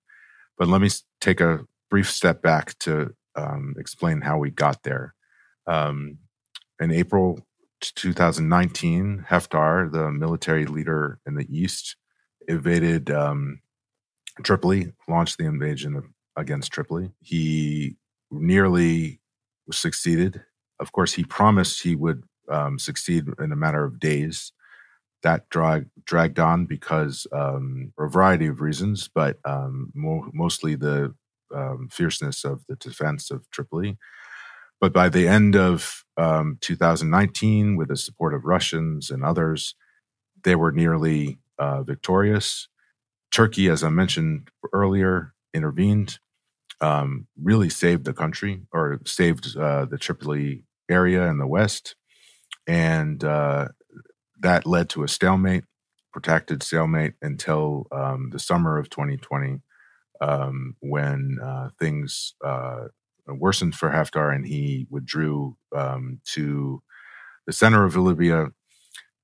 But 0.58 0.68
let 0.68 0.82
me 0.82 0.90
take 1.22 1.42
a 1.42 1.62
brief 1.90 2.10
step 2.10 2.42
back 2.42 2.78
to 2.80 3.16
um, 3.36 3.76
explain 3.78 4.22
how 4.22 4.38
we 4.38 4.52
got 4.52 4.84
there. 4.84 5.16
Um, 5.66 6.18
in 6.80 6.92
April 6.92 7.40
2019, 7.92 9.26
Haftar, 9.30 9.92
the 9.92 10.12
military 10.12 10.66
leader 10.66 11.20
in 11.26 11.36
the 11.36 11.48
east, 11.50 11.96
invaded 12.48 13.10
um, 13.12 13.62
Tripoli, 14.42 14.94
launched 15.08 15.38
the 15.38 15.46
invasion 15.46 16.14
against 16.36 16.72
Tripoli. 16.72 17.12
He 17.22 17.96
nearly 18.32 19.20
succeeded. 19.72 20.44
Of 20.80 20.92
course, 20.92 21.14
he 21.14 21.24
promised 21.24 21.84
he 21.84 21.96
would 21.96 22.24
um, 22.50 22.80
succeed 22.80 23.26
in 23.40 23.52
a 23.52 23.58
matter 23.58 23.84
of 23.84 24.00
days. 24.00 24.52
That 25.22 25.50
drag, 25.50 25.90
dragged 26.04 26.40
on 26.40 26.66
because 26.66 27.26
um, 27.32 27.94
for 27.96 28.06
a 28.06 28.10
variety 28.10 28.48
of 28.48 28.60
reasons, 28.60 29.08
but 29.08 29.38
um, 29.46 29.92
mo- 29.96 30.30
mostly 30.34 30.76
the 30.76 31.16
um, 31.56 31.88
fierceness 31.92 32.44
of 32.44 32.66
the 32.68 32.76
defense 32.76 33.32
of 33.32 33.50
Tripoli. 33.50 33.98
But 34.84 34.92
by 34.92 35.08
the 35.08 35.30
end 35.30 35.56
of 35.56 36.04
um, 36.18 36.58
2019, 36.60 37.78
with 37.78 37.88
the 37.88 37.96
support 37.96 38.34
of 38.34 38.44
Russians 38.44 39.10
and 39.12 39.24
others, 39.24 39.76
they 40.44 40.56
were 40.56 40.74
nearly 40.74 41.40
uh, 41.58 41.84
victorious. 41.84 42.68
Turkey, 43.32 43.70
as 43.70 43.82
I 43.82 43.88
mentioned 43.88 44.50
earlier, 44.74 45.36
intervened 45.54 46.20
um, 46.82 47.28
really 47.42 47.70
saved 47.70 48.04
the 48.04 48.12
country 48.12 48.64
or 48.74 49.00
saved 49.06 49.56
uh, 49.56 49.86
the 49.86 49.98
Tripoli 49.98 50.66
area 50.92 51.30
in 51.30 51.38
the 51.38 51.48
west, 51.48 51.96
and 52.68 53.24
uh, 53.24 53.70
that 54.42 54.66
led 54.66 54.90
to 54.90 55.04
a 55.04 55.08
stalemate, 55.08 55.64
protracted 56.12 56.62
stalemate 56.62 57.14
until 57.22 57.88
um, 57.94 58.32
the 58.34 58.40
summer 58.40 58.78
of 58.78 58.90
2020, 58.90 59.62
um, 60.20 60.76
when 60.82 61.38
uh, 61.42 61.70
things 61.80 62.36
uh, 62.46 62.88
worsened 63.28 63.76
for 63.76 63.90
Haftar 63.92 64.36
and 64.36 64.46
he 64.46 64.88
withdrew 64.90 65.58
um, 65.76 66.20
to 66.34 66.82
the 67.48 67.54
center 67.54 67.86
of 67.86 67.96
Libya 67.96 68.48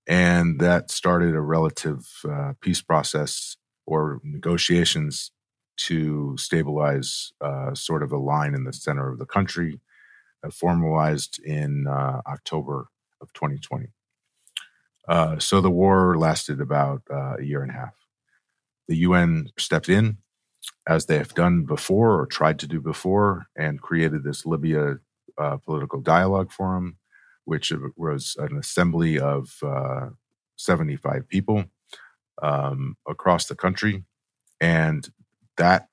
And 0.08 0.60
that 0.60 0.92
started 0.92 1.36
a 1.36 1.42
relative 1.42 2.08
uh, 2.30 2.54
peace 2.62 2.82
process 2.82 3.58
or 3.86 4.22
negotiations 4.24 5.32
to 5.78 6.36
stabilize 6.38 7.32
uh, 7.42 7.74
sort 7.76 8.04
of 8.04 8.12
a 8.12 8.18
line 8.18 8.56
in 8.56 8.66
the 8.66 8.74
center 8.74 9.12
of 9.12 9.20
the 9.20 9.26
country, 9.26 9.80
uh, 10.44 10.50
formalized 10.52 11.40
in 11.44 11.88
uh, 11.88 12.22
October 12.28 12.88
of 13.22 13.34
2020. 13.34 13.88
Uh, 15.08 15.40
so 15.40 15.62
the 15.62 15.72
war 15.72 16.18
lasted 16.18 16.62
about 16.62 17.04
uh, 17.12 17.38
a 17.40 17.44
year 17.44 17.62
and 17.64 17.72
a 17.72 17.76
half. 17.76 17.96
The 18.88 18.98
UN 18.98 19.50
stepped 19.58 19.90
in, 19.90 20.18
as 20.88 21.06
they 21.06 21.18
have 21.18 21.34
done 21.34 21.64
before 21.64 22.20
or 22.20 22.26
tried 22.26 22.60
to 22.60 22.68
do 22.68 22.82
before, 22.82 23.48
and 23.56 23.82
created 23.82 24.24
this 24.24 24.46
Libya 24.46 24.98
uh, 25.38 25.58
Political 25.58 26.02
Dialogue 26.02 26.52
Forum, 26.52 26.98
which 27.46 27.72
was 27.96 28.36
an 28.40 28.58
assembly 28.58 29.20
of 29.20 29.62
75 30.58 31.28
people 31.28 31.66
um, 32.42 32.98
across 33.08 33.46
the 33.46 33.56
country. 33.56 34.04
And 34.60 35.10
that 35.58 35.88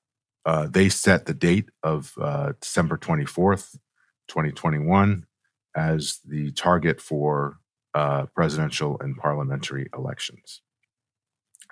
uh, 0.45 0.67
they 0.67 0.89
set 0.89 1.25
the 1.25 1.33
date 1.33 1.69
of 1.83 2.13
uh, 2.21 2.53
December 2.61 2.97
24th, 2.97 3.77
2021, 4.27 5.25
as 5.75 6.19
the 6.25 6.51
target 6.51 7.01
for 7.01 7.57
uh, 7.93 8.25
presidential 8.35 8.97
and 9.01 9.17
parliamentary 9.17 9.89
elections. 9.95 10.61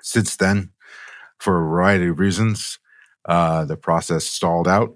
Since 0.01 0.35
then, 0.35 0.71
for 1.39 1.57
a 1.57 1.67
variety 1.67 2.07
of 2.07 2.19
reasons, 2.19 2.79
uh, 3.27 3.65
the 3.65 3.77
process 3.77 4.25
stalled 4.25 4.67
out. 4.67 4.95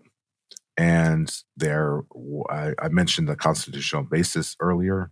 And 0.77 1.29
there, 1.57 2.01
I, 2.49 2.73
I 2.81 2.87
mentioned 2.89 3.27
the 3.27 3.35
constitutional 3.35 4.03
basis 4.03 4.55
earlier. 4.59 5.11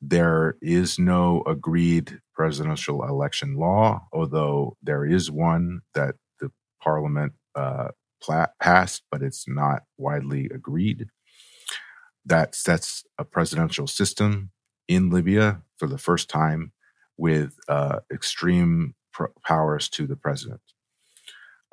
There 0.00 0.56
is 0.60 0.98
no 0.98 1.42
agreed 1.46 2.20
presidential 2.34 3.04
election 3.04 3.56
law, 3.56 4.06
although 4.12 4.76
there 4.82 5.04
is 5.04 5.30
one 5.30 5.80
that 5.94 6.16
the 6.40 6.50
parliament 6.82 7.32
uh, 7.54 7.88
passed, 8.60 9.02
but 9.10 9.22
it's 9.22 9.46
not 9.48 9.82
widely 9.96 10.48
agreed. 10.52 11.06
That 12.24 12.54
sets 12.54 13.04
a 13.18 13.24
presidential 13.24 13.86
system 13.86 14.50
in 14.88 15.10
Libya 15.10 15.62
for 15.76 15.86
the 15.86 15.98
first 15.98 16.28
time 16.28 16.72
with 17.16 17.54
uh, 17.68 18.00
extreme 18.12 18.94
powers 19.44 19.88
to 19.90 20.06
the 20.06 20.16
president. 20.16 20.60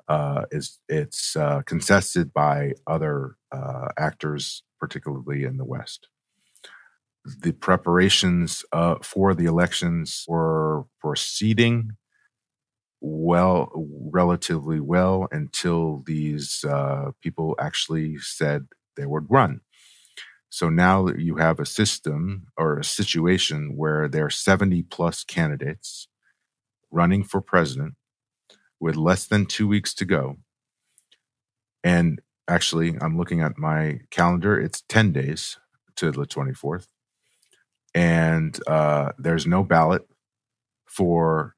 Uh, 0.08 0.44
it's 0.52 0.80
it's 0.88 1.36
uh, 1.36 1.62
contested 1.66 2.34
by 2.34 2.74
other 2.86 3.38
uh, 3.52 3.88
actors, 3.98 4.64
particularly 4.80 5.44
in 5.44 5.58
the 5.58 5.66
West. 5.66 6.08
The 7.26 7.54
preparations 7.54 8.64
uh, 8.72 8.96
for 9.02 9.34
the 9.34 9.46
elections 9.46 10.26
were 10.28 10.86
proceeding 11.00 11.92
well, 13.02 13.72
relatively 14.12 14.80
well, 14.80 15.28
until 15.32 16.04
these 16.06 16.64
uh, 16.64 17.12
people 17.22 17.56
actually 17.60 18.18
said 18.18 18.68
they 18.96 19.06
would 19.06 19.26
run. 19.30 19.62
So 20.50 20.70
now 20.70 21.08
you 21.10 21.36
have 21.36 21.60
a 21.60 21.66
system 21.66 22.48
or 22.58 22.80
a 22.80 22.84
situation 22.84 23.76
where 23.76 24.08
there 24.08 24.26
are 24.26 24.30
70 24.30 24.84
plus 24.84 25.24
candidates 25.24 26.08
running 26.92 27.24
for 27.24 27.42
president 27.42 27.96
with 28.80 28.96
less 28.96 29.26
than 29.26 29.46
two 29.46 29.68
weeks 29.68 29.94
to 29.96 30.06
go. 30.06 30.38
And 31.84 32.22
actually, 32.48 32.98
I'm 33.02 33.18
looking 33.18 33.42
at 33.42 33.58
my 33.58 34.02
calendar, 34.12 34.60
it's 34.60 34.84
10 34.90 35.12
days 35.12 35.58
to 35.98 36.12
the 36.12 36.26
24th. 36.26 36.88
And 37.94 38.60
uh, 38.68 39.12
there's 39.18 39.48
no 39.48 39.64
ballot 39.64 40.06
for 40.86 41.56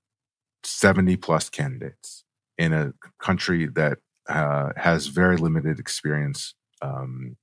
70 0.64 1.16
plus 1.18 1.50
candidates 1.50 2.24
in 2.58 2.74
a 2.74 2.94
country 3.20 3.68
that 3.68 4.00
uh, 4.28 4.72
has 4.76 5.08
very 5.08 5.38
limited 5.38 5.80
experience 5.80 6.54
um, 6.82 7.38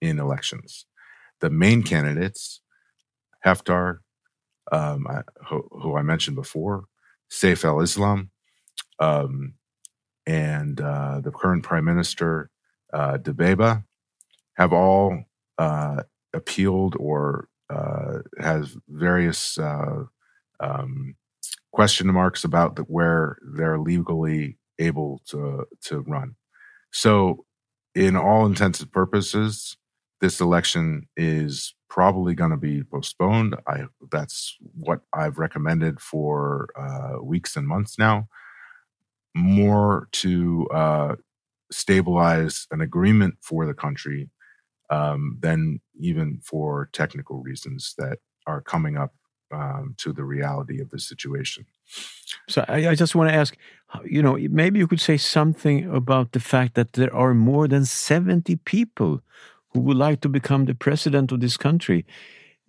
in 0.00 0.18
elections. 0.18 0.86
The 1.40 1.50
main 1.50 1.82
candidates, 1.82 2.60
Haftar, 3.44 3.98
um, 4.72 5.06
who, 5.48 5.68
who, 5.70 5.96
I 5.96 6.02
mentioned 6.02 6.36
before, 6.36 6.84
Saif 7.30 7.64
al 7.64 7.80
Islam, 7.80 8.30
um, 8.98 9.54
and 10.26 10.80
uh, 10.80 11.20
the 11.20 11.30
current 11.30 11.62
prime 11.62 11.84
minister, 11.84 12.50
uh, 12.92 13.18
Dabeiba, 13.18 13.84
have 14.54 14.72
all 14.72 15.24
uh, 15.58 16.02
appealed 16.32 16.96
or 16.98 17.48
uh, 17.70 18.18
has 18.38 18.76
various 18.88 19.58
uh, 19.58 20.04
um, 20.60 21.16
question 21.72 22.06
marks 22.12 22.44
about 22.44 22.76
the, 22.76 22.82
where 22.82 23.38
they're 23.42 23.78
legally 23.78 24.56
able 24.78 25.20
to 25.26 25.66
to 25.82 26.00
run. 26.00 26.36
So, 26.92 27.44
in 27.94 28.16
all 28.16 28.46
intents 28.46 28.80
and 28.80 28.90
purposes, 28.92 29.76
this 30.20 30.40
election 30.40 31.08
is 31.16 31.74
probably 31.88 32.34
going 32.34 32.50
to 32.50 32.56
be 32.56 32.82
postponed. 32.82 33.56
I 33.66 33.84
that's 34.10 34.56
what 34.74 35.00
I've 35.12 35.38
recommended 35.38 36.00
for 36.00 36.68
uh, 36.76 37.22
weeks 37.22 37.56
and 37.56 37.66
months 37.66 37.98
now. 37.98 38.28
More 39.34 40.08
to 40.12 40.68
uh, 40.72 41.14
stabilize 41.70 42.66
an 42.70 42.80
agreement 42.80 43.36
for 43.40 43.66
the 43.66 43.74
country 43.74 44.30
um, 44.90 45.38
than 45.40 45.80
even 45.98 46.40
for 46.42 46.88
technical 46.92 47.42
reasons 47.42 47.94
that 47.98 48.18
are 48.46 48.60
coming 48.60 48.96
up 48.96 49.12
um, 49.52 49.94
to 49.98 50.12
the 50.12 50.24
reality 50.24 50.80
of 50.80 50.90
the 50.90 50.98
situation. 50.98 51.66
So 52.48 52.64
I, 52.68 52.88
I, 52.88 52.94
just 52.94 53.14
want 53.14 53.30
to 53.30 53.34
ask, 53.34 53.56
you 54.04 54.22
know, 54.22 54.36
maybe 54.50 54.78
you 54.78 54.86
could 54.86 55.00
say 55.00 55.16
something 55.16 55.88
about 55.94 56.32
the 56.32 56.40
fact 56.40 56.74
that 56.74 56.94
there 56.94 57.14
are 57.14 57.34
more 57.34 57.68
than 57.68 57.84
70 57.84 58.56
people 58.56 59.20
who 59.72 59.80
would 59.80 59.96
like 59.96 60.20
to 60.22 60.28
become 60.28 60.64
the 60.64 60.74
president 60.74 61.32
of 61.32 61.40
this 61.40 61.56
country. 61.56 62.04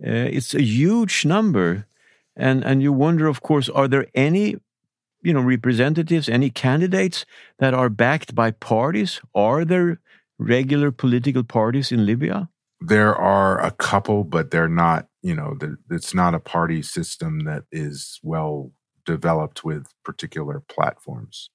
Uh, 0.05 0.29
it's 0.37 0.53
a 0.53 0.61
huge 0.61 1.25
number. 1.25 1.87
And, 2.35 2.63
and 2.65 2.81
you 2.81 2.91
wonder, 2.91 3.27
of 3.27 3.41
course, 3.41 3.69
are 3.69 3.87
there 3.87 4.07
any 4.13 4.57
you 5.25 5.33
know 5.33 5.41
representatives 5.41 6.29
any 6.29 6.49
candidates 6.49 7.25
that 7.59 7.73
are 7.73 7.89
backed 7.89 8.35
by 8.35 8.51
parties? 8.51 9.19
Are 9.33 9.65
there 9.65 9.99
regular 10.37 10.91
political 10.91 11.43
parties 11.43 11.91
in 11.91 12.05
libya? 12.05 12.49
There 12.79 13.15
are 13.15 13.59
a 13.63 13.71
couple 13.71 14.23
but 14.23 14.51
they're 14.51 14.69
not 14.69 15.07
you 15.21 15.35
know 15.35 15.57
it's 15.89 16.13
not 16.13 16.35
a 16.35 16.39
party 16.39 16.81
system 16.81 17.39
that 17.45 17.63
is 17.71 18.19
well 18.23 18.71
developed 19.05 19.63
with 19.63 19.87
particular 20.03 20.61
platforms. 20.67 21.49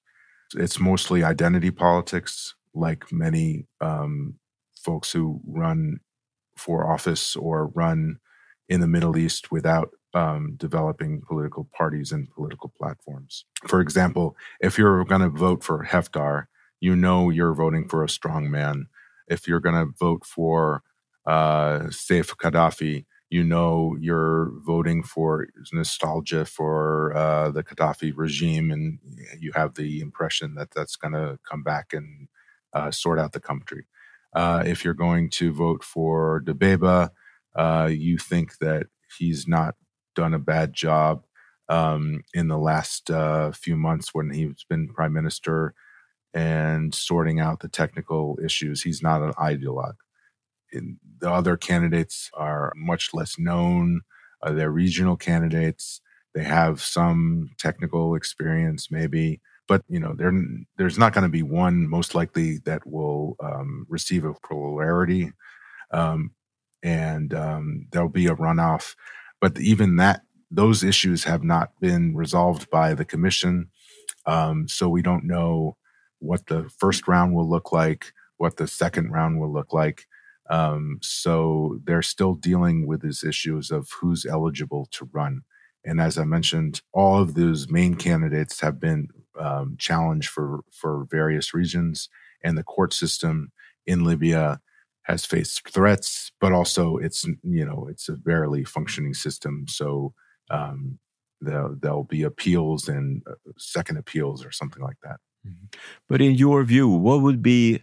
It's 0.55 0.79
mostly 0.79 1.23
identity 1.23 1.71
politics 1.71 2.55
like 2.73 3.11
many 3.11 3.67
um, 3.79 4.35
folks 4.75 5.11
who 5.11 5.41
run 5.45 5.99
for 6.57 6.91
office 6.91 7.35
or 7.35 7.67
run 7.67 8.17
in 8.69 8.81
the 8.81 8.87
middle 8.87 9.17
east 9.17 9.51
without 9.51 9.91
um, 10.13 10.55
developing 10.57 11.21
political 11.27 11.69
parties 11.75 12.11
and 12.11 12.29
political 12.29 12.71
platforms. 12.77 13.45
For 13.67 13.81
example, 13.81 14.35
if 14.59 14.77
you're 14.77 15.03
going 15.05 15.21
to 15.21 15.29
vote 15.29 15.63
for 15.63 15.85
Haftar, 15.85 16.45
you 16.79 16.95
know 16.95 17.29
you're 17.29 17.53
voting 17.53 17.87
for 17.87 18.03
a 18.03 18.09
strong 18.09 18.49
man. 18.49 18.87
If 19.27 19.47
you're 19.47 19.59
going 19.59 19.75
to 19.75 19.93
vote 19.97 20.25
for 20.25 20.83
uh, 21.25 21.79
Saif 21.89 22.35
Gaddafi, 22.35 23.05
you 23.29 23.43
know 23.43 23.95
you're 23.99 24.51
voting 24.65 25.03
for 25.03 25.47
nostalgia 25.71 26.43
for 26.45 27.15
uh, 27.15 27.51
the 27.51 27.63
Gaddafi 27.63 28.11
regime, 28.15 28.71
and 28.71 28.99
you 29.39 29.53
have 29.53 29.75
the 29.75 30.01
impression 30.01 30.55
that 30.55 30.71
that's 30.71 30.97
going 30.97 31.13
to 31.13 31.39
come 31.49 31.63
back 31.63 31.93
and 31.93 32.27
uh, 32.73 32.91
sort 32.91 33.19
out 33.19 33.31
the 33.31 33.39
country. 33.39 33.85
Uh, 34.33 34.63
if 34.65 34.83
you're 34.83 34.93
going 34.93 35.29
to 35.29 35.53
vote 35.53 35.83
for 35.83 36.41
Dabeiba, 36.41 37.09
uh, 37.55 37.89
you 37.91 38.17
think 38.17 38.57
that 38.57 38.87
he's 39.17 39.47
not 39.47 39.75
done 40.15 40.33
a 40.33 40.39
bad 40.39 40.73
job 40.73 41.23
um, 41.69 42.23
in 42.33 42.47
the 42.47 42.57
last 42.57 43.09
uh, 43.09 43.51
few 43.51 43.75
months 43.75 44.09
when 44.13 44.31
he's 44.31 44.65
been 44.69 44.93
prime 44.93 45.13
minister 45.13 45.73
and 46.33 46.93
sorting 46.93 47.39
out 47.39 47.59
the 47.59 47.69
technical 47.69 48.37
issues. 48.43 48.81
He's 48.81 49.01
not 49.01 49.21
an 49.21 49.33
ideologue. 49.33 49.95
In, 50.71 50.97
the 51.19 51.29
other 51.31 51.57
candidates 51.57 52.29
are 52.33 52.73
much 52.75 53.13
less 53.13 53.37
known. 53.37 54.01
Uh, 54.41 54.51
they're 54.51 54.71
regional 54.71 55.15
candidates. 55.17 56.01
They 56.33 56.43
have 56.43 56.81
some 56.81 57.49
technical 57.57 58.15
experience, 58.15 58.89
maybe, 58.89 59.41
but 59.67 59.83
you 59.87 59.99
know, 59.99 60.15
there's 60.77 60.97
not 60.97 61.13
going 61.13 61.23
to 61.23 61.29
be 61.29 61.43
one 61.43 61.89
most 61.89 62.15
likely 62.15 62.57
that 62.65 62.85
will 62.87 63.35
um, 63.43 63.85
receive 63.89 64.23
a 64.23 64.33
plurality, 64.33 65.31
um, 65.91 66.31
and 66.83 67.33
um, 67.33 67.87
there'll 67.91 68.09
be 68.09 68.27
a 68.27 68.35
runoff 68.35 68.95
but 69.41 69.59
even 69.59 69.97
that, 69.97 70.21
those 70.49 70.83
issues 70.83 71.25
have 71.25 71.43
not 71.43 71.71
been 71.81 72.15
resolved 72.15 72.69
by 72.69 72.93
the 72.93 73.05
commission. 73.05 73.69
Um, 74.25 74.67
so 74.67 74.87
we 74.87 75.01
don't 75.01 75.25
know 75.25 75.77
what 76.19 76.45
the 76.47 76.69
first 76.77 77.07
round 77.07 77.33
will 77.33 77.49
look 77.49 77.71
like, 77.71 78.13
what 78.37 78.57
the 78.57 78.67
second 78.67 79.11
round 79.11 79.39
will 79.39 79.51
look 79.51 79.73
like. 79.73 80.05
Um, 80.49 80.99
so 81.01 81.79
they're 81.85 82.01
still 82.01 82.35
dealing 82.35 82.85
with 82.85 83.01
these 83.01 83.23
issues 83.23 83.71
of 83.71 83.89
who's 83.99 84.25
eligible 84.25 84.87
to 84.91 85.09
run. 85.11 85.41
And 85.83 85.99
as 85.99 86.17
I 86.17 86.25
mentioned, 86.25 86.81
all 86.93 87.19
of 87.19 87.33
those 87.33 87.69
main 87.69 87.95
candidates 87.95 88.59
have 88.61 88.79
been 88.79 89.07
um, 89.39 89.77
challenged 89.79 90.29
for 90.29 90.59
for 90.71 91.07
various 91.09 91.53
reasons, 91.53 92.09
and 92.43 92.57
the 92.57 92.63
court 92.63 92.93
system 92.93 93.51
in 93.87 94.03
Libya 94.03 94.61
has 95.03 95.25
faced 95.25 95.67
threats, 95.69 96.31
but 96.39 96.51
also 96.51 96.97
it's 96.97 97.25
you 97.43 97.65
know 97.65 97.87
it's 97.89 98.09
a 98.09 98.13
barely 98.13 98.63
functioning 98.63 99.13
system. 99.13 99.65
So 99.67 100.13
um, 100.49 100.99
there'll, 101.41 101.75
there'll 101.75 102.03
be 102.03 102.23
appeals 102.23 102.87
and 102.87 103.23
uh, 103.27 103.33
second 103.57 103.97
appeals 103.97 104.45
or 104.45 104.51
something 104.51 104.83
like 104.83 104.97
that. 105.03 105.19
Mm-hmm. 105.45 105.65
But 106.07 106.21
in 106.21 106.33
your 106.33 106.63
view, 106.63 106.87
what 106.87 107.21
would 107.21 107.41
be 107.41 107.81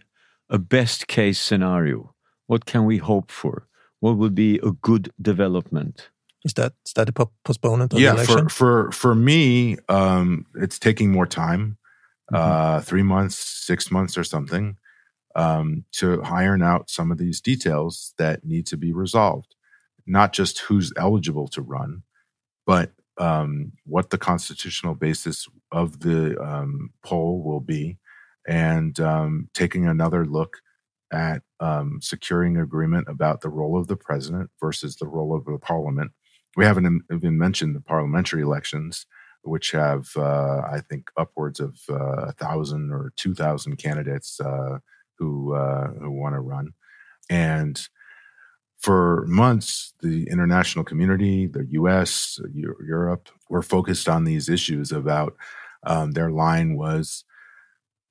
a 0.49 0.57
best 0.57 1.07
case 1.07 1.39
scenario? 1.39 2.15
What 2.47 2.65
can 2.65 2.85
we 2.85 2.97
hope 2.97 3.31
for? 3.31 3.67
What 3.99 4.17
would 4.17 4.33
be 4.33 4.59
a 4.63 4.71
good 4.71 5.11
development? 5.21 6.09
Is 6.45 6.53
that 6.53 6.73
is 6.85 6.93
that 6.93 7.09
a 7.09 7.27
postponement 7.43 7.93
of 7.93 7.99
yeah, 7.99 8.11
the 8.11 8.23
election? 8.23 8.49
for 8.49 8.87
for 8.87 8.91
for 8.91 9.15
me, 9.15 9.77
um, 9.89 10.45
it's 10.55 10.79
taking 10.79 11.11
more 11.11 11.27
time, 11.27 11.77
mm-hmm. 12.31 12.35
uh, 12.35 12.79
three 12.81 13.03
months, 13.03 13.35
six 13.35 13.91
months, 13.91 14.17
or 14.17 14.23
something, 14.23 14.77
um, 15.39 15.85
to 15.93 16.21
iron 16.23 16.61
out 16.61 16.89
some 16.89 17.11
of 17.11 17.17
these 17.17 17.39
details 17.39 18.13
that 18.17 18.43
need 18.43 18.67
to 18.67 18.77
be 18.77 18.91
resolved. 18.91 19.55
Not 20.05 20.33
just 20.33 20.59
who's 20.59 20.91
eligible 20.97 21.47
to 21.49 21.61
run, 21.61 22.03
but 22.65 22.91
um, 23.17 23.71
what 23.85 24.09
the 24.09 24.17
constitutional 24.17 24.95
basis 24.95 25.47
of 25.71 26.01
the 26.01 26.37
um, 26.41 26.89
poll 27.05 27.41
will 27.41 27.61
be, 27.61 27.99
and 28.47 28.99
um, 28.99 29.49
taking 29.53 29.87
another 29.87 30.25
look 30.25 30.57
at 31.11 31.41
um, 31.59 31.99
securing 32.01 32.57
agreement 32.57 33.07
about 33.07 33.41
the 33.41 33.49
role 33.49 33.79
of 33.79 33.87
the 33.87 33.95
president 33.95 34.49
versus 34.59 34.97
the 34.97 35.07
role 35.07 35.35
of 35.35 35.45
the 35.45 35.57
parliament. 35.57 36.11
We 36.57 36.65
haven't 36.65 37.03
even 37.13 37.37
mentioned 37.37 37.75
the 37.75 37.81
parliamentary 37.81 38.41
elections, 38.41 39.05
which 39.43 39.71
have, 39.71 40.09
uh, 40.17 40.61
I 40.69 40.81
think, 40.89 41.11
upwards 41.15 41.59
of 41.59 41.79
uh, 41.89 41.95
a 41.95 42.27
uh, 42.27 42.31
thousand 42.33 42.91
or 42.91 43.13
two 43.15 43.33
thousand 43.33 43.77
candidates 43.77 44.39
uh, 44.41 44.79
who 45.19 45.53
uh, 45.53 45.89
who 45.99 46.11
want 46.11 46.33
to 46.33 46.39
run, 46.39 46.73
and 47.29 47.79
for 48.79 49.25
months, 49.27 49.93
the 50.01 50.27
international 50.29 50.85
community, 50.85 51.47
the 51.47 51.65
U.S., 51.71 52.39
Europe, 52.53 53.29
were 53.49 53.61
focused 53.61 54.07
on 54.07 54.23
these 54.23 54.47
issues 54.47 54.91
about 54.91 55.35
um, 55.83 56.11
their 56.11 56.31
line 56.31 56.77
was 56.77 57.25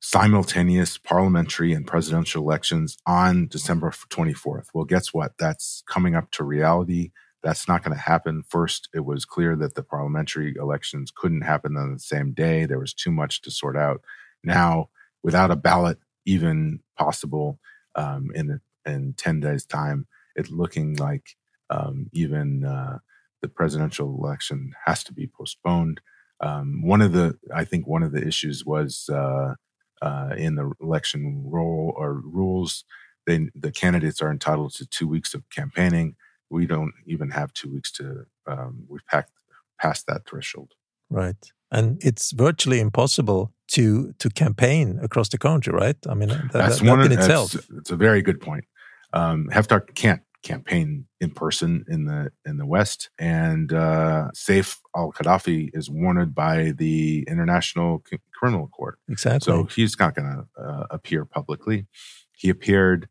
simultaneous 0.01 0.97
parliamentary 0.99 1.73
and 1.73 1.87
presidential 1.87 2.43
elections 2.43 2.99
on 3.07 3.49
December 3.49 3.91
24th. 3.91 4.67
Well, 4.73 4.85
guess 4.85 5.13
what? 5.13 5.33
That's 5.39 5.83
coming 5.89 6.15
up 6.15 6.31
to 6.33 6.45
reality. 6.45 7.11
That's 7.43 7.67
not 7.67 7.83
going 7.83 7.97
to 7.97 8.03
happen. 8.03 8.43
First, 8.49 8.89
it 8.95 9.05
was 9.05 9.25
clear 9.25 9.57
that 9.57 9.75
the 9.75 9.83
parliamentary 9.83 10.55
elections 10.59 11.11
couldn't 11.15 11.43
happen 11.43 11.77
on 11.77 11.95
the 11.95 11.99
same 11.99 12.33
day. 12.33 12.67
There 12.67 12.79
was 12.79 12.95
too 12.95 13.11
much 13.11 13.43
to 13.43 13.51
sort 13.51 13.77
out. 13.77 14.03
Now, 14.45 14.91
without 15.23 15.51
a 15.51 15.57
ballot 15.57 15.99
even 16.29 16.81
possible 16.99 17.59
um, 17.97 18.31
in 18.35 18.61
in 18.87 19.15
10 19.19 19.41
days' 19.41 19.67
time, 19.67 20.07
it's 20.37 20.51
looking 20.51 20.97
like 20.97 21.37
um, 21.71 22.09
even 22.13 22.65
uh, 22.65 22.99
the 23.43 23.49
presidential 23.49 24.09
election 24.09 24.73
has 24.87 25.05
to 25.05 25.13
be 25.15 25.27
postponed. 25.29 26.01
Um, 26.41 26.83
one 26.83 27.03
of 27.03 27.13
the, 27.13 27.39
I 27.55 27.65
think, 27.65 27.87
one 27.87 28.03
of 28.03 28.13
the 28.13 28.27
issues 28.27 28.65
was 28.67 29.11
uh, 29.13 29.55
uh, 30.03 30.31
in 30.39 30.57
the 30.57 30.73
election 30.81 31.45
role 31.47 31.95
or 31.97 32.15
rules. 32.15 32.85
They, 33.27 33.51
the 33.55 33.73
candidates 33.73 34.23
are 34.23 34.31
entitled 34.33 34.75
to 34.77 34.87
two 34.87 35.09
weeks 35.09 35.35
of 35.35 35.49
campaigning. 35.51 36.17
We 36.51 36.67
don't 36.67 36.95
even 37.07 37.31
have 37.31 37.53
two 37.55 37.73
weeks 37.73 37.93
to. 37.95 38.27
Um, 38.47 38.85
we've 38.89 39.07
packed, 39.07 39.33
passed 39.81 40.07
that 40.09 40.27
threshold. 40.27 40.73
Right, 41.11 41.53
and 41.71 42.03
it's 42.05 42.33
virtually 42.33 42.81
impossible 42.81 43.53
to 43.69 44.13
to 44.19 44.29
campaign 44.31 44.99
across 45.03 45.29
the 45.29 45.39
country. 45.39 45.73
Right. 45.73 45.97
I 46.09 46.15
mean, 46.15 46.29
that, 46.29 46.53
that's 46.53 46.81
that, 46.81 46.89
one 46.89 47.03
in 47.03 47.13
itself. 47.13 47.55
It's 47.79 47.91
a 47.91 47.97
very 47.97 48.23
good 48.23 48.41
point. 48.41 48.65
Um, 49.13 49.49
Haftar 49.53 49.95
can't 49.95 50.23
campaign 50.43 51.07
in 51.21 51.31
person 51.31 51.85
in 51.89 52.05
the 52.05 52.31
in 52.45 52.59
the 52.59 52.67
West, 52.67 53.11
and 53.19 53.73
uh, 53.73 54.29
Saif 54.35 54.79
al 54.97 55.13
Gaddafi 55.13 55.71
is 55.75 55.91
wanted 55.91 56.35
by 56.35 56.73
the 56.73 57.25
International 57.29 58.03
C- 58.09 58.19
Criminal 58.33 58.69
Court. 58.69 58.99
Exactly. 59.09 59.53
So 59.53 59.65
he's 59.65 59.99
not 59.99 60.15
going 60.15 60.29
to 60.29 60.63
uh, 60.63 60.87
appear 60.91 61.25
publicly. 61.25 61.87
He 62.33 62.49
appeared. 62.49 63.09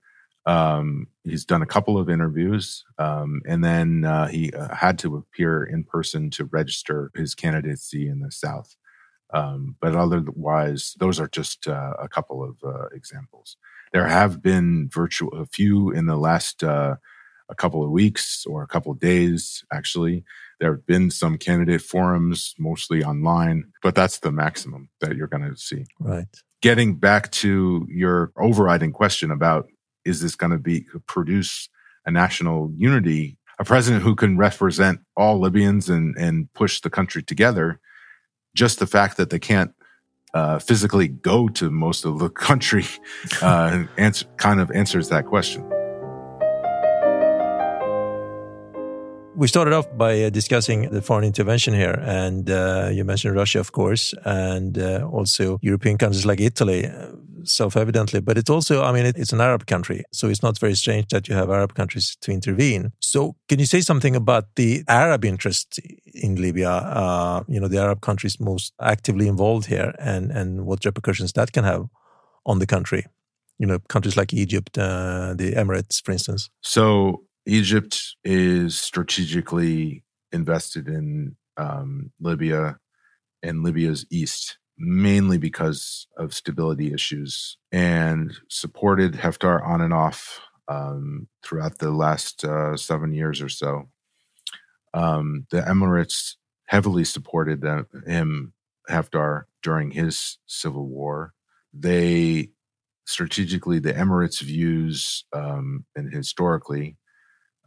Um, 0.47 1.07
he's 1.25 1.43
done 1.43 1.61
a 1.61 1.67
couple 1.67 1.97
of 1.97 2.09
interviews, 2.09 2.85
um, 2.97 3.41
and 3.45 3.63
then 3.63 4.05
uh, 4.05 4.27
he 4.27 4.51
uh, 4.53 4.73
had 4.73 4.97
to 4.99 5.17
appear 5.17 5.63
in 5.63 5.83
person 5.83 6.29
to 6.31 6.45
register 6.45 7.11
his 7.15 7.35
candidacy 7.35 8.07
in 8.07 8.21
the 8.21 8.31
South. 8.31 8.75
Um, 9.33 9.75
but 9.81 9.93
otherwise, 9.93 10.95
those 10.99 11.19
are 11.19 11.27
just 11.27 11.67
uh, 11.67 11.93
a 11.99 12.07
couple 12.07 12.43
of 12.43 12.55
uh, 12.63 12.87
examples. 12.93 13.57
There 13.91 14.07
have 14.07 14.41
been 14.41 14.89
virtual 14.89 15.33
a 15.33 15.45
few 15.45 15.91
in 15.91 16.05
the 16.05 16.15
last 16.15 16.63
uh, 16.63 16.95
a 17.49 17.55
couple 17.55 17.83
of 17.83 17.91
weeks 17.91 18.45
or 18.45 18.63
a 18.63 18.67
couple 18.67 18.93
of 18.93 19.01
days, 19.01 19.65
actually. 19.71 20.23
There 20.59 20.71
have 20.71 20.85
been 20.85 21.11
some 21.11 21.37
candidate 21.37 21.81
forums, 21.81 22.55
mostly 22.57 23.03
online, 23.03 23.65
but 23.83 23.95
that's 23.95 24.19
the 24.19 24.31
maximum 24.31 24.89
that 25.01 25.15
you're 25.15 25.27
going 25.27 25.49
to 25.49 25.57
see. 25.57 25.85
Right. 25.99 26.25
Getting 26.61 26.95
back 26.95 27.31
to 27.31 27.85
your 27.89 28.31
overriding 28.37 28.91
question 28.91 29.29
about 29.29 29.67
is 30.07 30.21
this 30.21 30.35
going 30.35 30.51
to 30.51 30.57
be 30.57 30.85
produce 31.05 31.69
a 32.05 32.11
national 32.11 32.71
unity, 32.77 33.37
a 33.59 33.65
president 33.65 34.03
who 34.03 34.15
can 34.15 34.37
represent 34.37 35.01
all 35.15 35.39
Libyans 35.39 35.89
and, 35.89 36.15
and 36.17 36.51
push 36.53 36.81
the 36.81 36.89
country 36.89 37.21
together, 37.21 37.79
just 38.55 38.79
the 38.79 38.87
fact 38.87 39.17
that 39.17 39.29
they 39.29 39.39
can't 39.39 39.73
uh, 40.33 40.59
physically 40.59 41.07
go 41.07 41.47
to 41.49 41.69
most 41.69 42.05
of 42.05 42.19
the 42.19 42.29
country 42.47 42.85
uh, 43.41 43.83
answer, 43.97 44.25
kind 44.37 44.59
of 44.59 44.71
answers 44.71 45.09
that 45.09 45.25
question. 45.25 45.63
we 49.37 49.47
started 49.47 49.71
off 49.71 49.85
by 49.95 50.23
uh, 50.23 50.29
discussing 50.31 50.89
the 50.89 50.99
foreign 50.99 51.23
intervention 51.23 51.71
here, 51.71 52.01
and 52.01 52.49
uh, 52.49 52.89
you 52.91 53.05
mentioned 53.05 53.35
Russia, 53.35 53.59
of 53.59 53.71
course, 53.71 54.15
and 54.25 54.79
uh, 54.79 55.07
also 55.11 55.59
European 55.61 55.95
countries 55.95 56.25
like 56.25 56.41
Italy, 56.41 56.89
self-evidently. 57.49 58.21
But 58.21 58.37
it's 58.37 58.49
also, 58.49 58.83
I 58.83 58.91
mean, 58.91 59.05
it, 59.05 59.17
it's 59.17 59.33
an 59.33 59.41
Arab 59.41 59.65
country, 59.65 60.03
so 60.11 60.27
it's 60.27 60.43
not 60.43 60.59
very 60.59 60.75
strange 60.75 61.07
that 61.09 61.27
you 61.27 61.35
have 61.35 61.49
Arab 61.49 61.73
countries 61.73 62.17
to 62.21 62.31
intervene. 62.31 62.91
So, 62.99 63.35
can 63.47 63.59
you 63.59 63.65
say 63.65 63.81
something 63.81 64.15
about 64.15 64.55
the 64.55 64.83
Arab 64.87 65.25
interest 65.25 65.79
in 66.13 66.35
Libya? 66.35 66.69
Uh, 66.69 67.43
you 67.47 67.59
know, 67.59 67.67
the 67.67 67.79
Arab 67.79 68.01
countries 68.01 68.39
most 68.39 68.73
actively 68.81 69.27
involved 69.27 69.67
here, 69.67 69.93
and 69.99 70.31
and 70.31 70.65
what 70.65 70.85
repercussions 70.85 71.33
that 71.33 71.51
can 71.51 71.63
have 71.63 71.87
on 72.45 72.59
the 72.59 72.67
country. 72.67 73.05
You 73.59 73.67
know, 73.67 73.79
countries 73.89 74.15
like 74.15 74.33
Egypt, 74.33 74.77
uh, 74.77 75.33
the 75.35 75.53
Emirates, 75.53 76.03
for 76.03 76.11
instance. 76.11 76.49
So 76.61 77.23
Egypt 77.47 78.15
is 78.23 78.77
strategically 78.77 80.03
invested 80.31 80.87
in 80.87 81.35
um, 81.57 82.11
Libya 82.19 82.77
and 83.41 83.63
Libya's 83.63 84.05
east, 84.11 84.57
mainly 84.77 85.37
because 85.37 86.07
of 86.17 86.33
stability 86.33 86.93
issues, 86.93 87.57
and 87.71 88.33
supported 88.49 89.13
Haftar 89.13 89.65
on 89.65 89.81
and 89.81 89.93
off 89.93 90.39
um, 90.67 91.27
throughout 91.43 91.79
the 91.79 91.91
last 91.91 92.43
uh, 92.43 92.75
seven 92.77 93.13
years 93.13 93.41
or 93.41 93.49
so. 93.49 93.89
Um, 94.93 95.45
the 95.51 95.61
Emirates 95.61 96.35
heavily 96.65 97.03
supported 97.03 97.61
them, 97.61 97.87
him, 98.05 98.53
Haftar, 98.89 99.43
during 99.63 99.91
his 99.91 100.37
civil 100.45 100.87
war. 100.87 101.33
They 101.73 102.49
strategically, 103.05 103.79
the 103.79 103.93
Emirates 103.93 104.41
views 104.41 105.25
um, 105.33 105.85
and 105.95 106.13
historically 106.13 106.97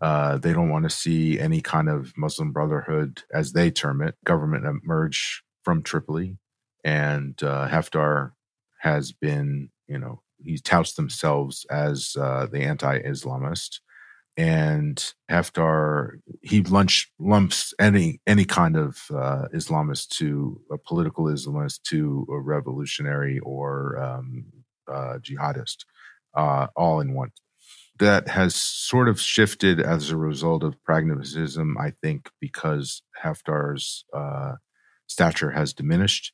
uh, 0.01 0.39
they 0.39 0.53
don't 0.53 0.71
want 0.71 0.85
to 0.85 0.91
see 0.91 1.39
any 1.39 1.61
kind 1.61 1.89
of 1.89 2.13
Muslim 2.17 2.53
Brotherhood, 2.53 3.23
as 3.33 3.53
they 3.53 3.71
term 3.71 4.01
it, 4.01 4.17
government 4.25 4.65
emerge 4.65 5.43
from 5.63 5.83
Tripoli. 5.83 6.39
And 6.85 7.41
uh, 7.43 7.69
Haftar 7.69 8.33
has 8.81 9.13
been, 9.13 9.71
you 9.87 9.99
know, 9.99 10.23
he 10.43 10.59
touts 10.59 10.95
themselves 10.95 11.67
as 11.71 12.17
uh, 12.19 12.47
the 12.51 12.61
anti-Islamist, 12.61 13.81
and 14.37 15.13
Haftar 15.31 16.21
he 16.41 16.63
lunch, 16.63 17.13
lumps 17.19 17.75
any 17.79 18.21
any 18.27 18.47
kind 18.47 18.77
of 18.77 19.03
uh, 19.11 19.49
Islamist 19.53 20.09
to 20.19 20.61
a 20.71 20.79
political 20.79 21.25
Islamist 21.27 21.83
to 21.85 22.27
a 22.31 22.39
revolutionary 22.39 23.39
or 23.41 24.01
um, 24.03 24.47
jihadist, 24.89 25.85
uh, 26.35 26.69
all 26.75 27.01
in 27.01 27.13
one. 27.15 27.33
That 27.99 28.29
has 28.29 28.55
sort 28.55 29.11
of 29.11 29.21
shifted 29.21 29.79
as 29.79 30.11
a 30.11 30.17
result 30.17 30.65
of 30.65 30.83
pragmatism, 30.85 31.77
I 31.79 31.93
think, 32.03 32.31
because 32.41 33.03
Haftar's 33.23 34.07
uh, 34.15 34.55
stature 35.07 35.51
has 35.51 35.75
diminished 35.75 36.33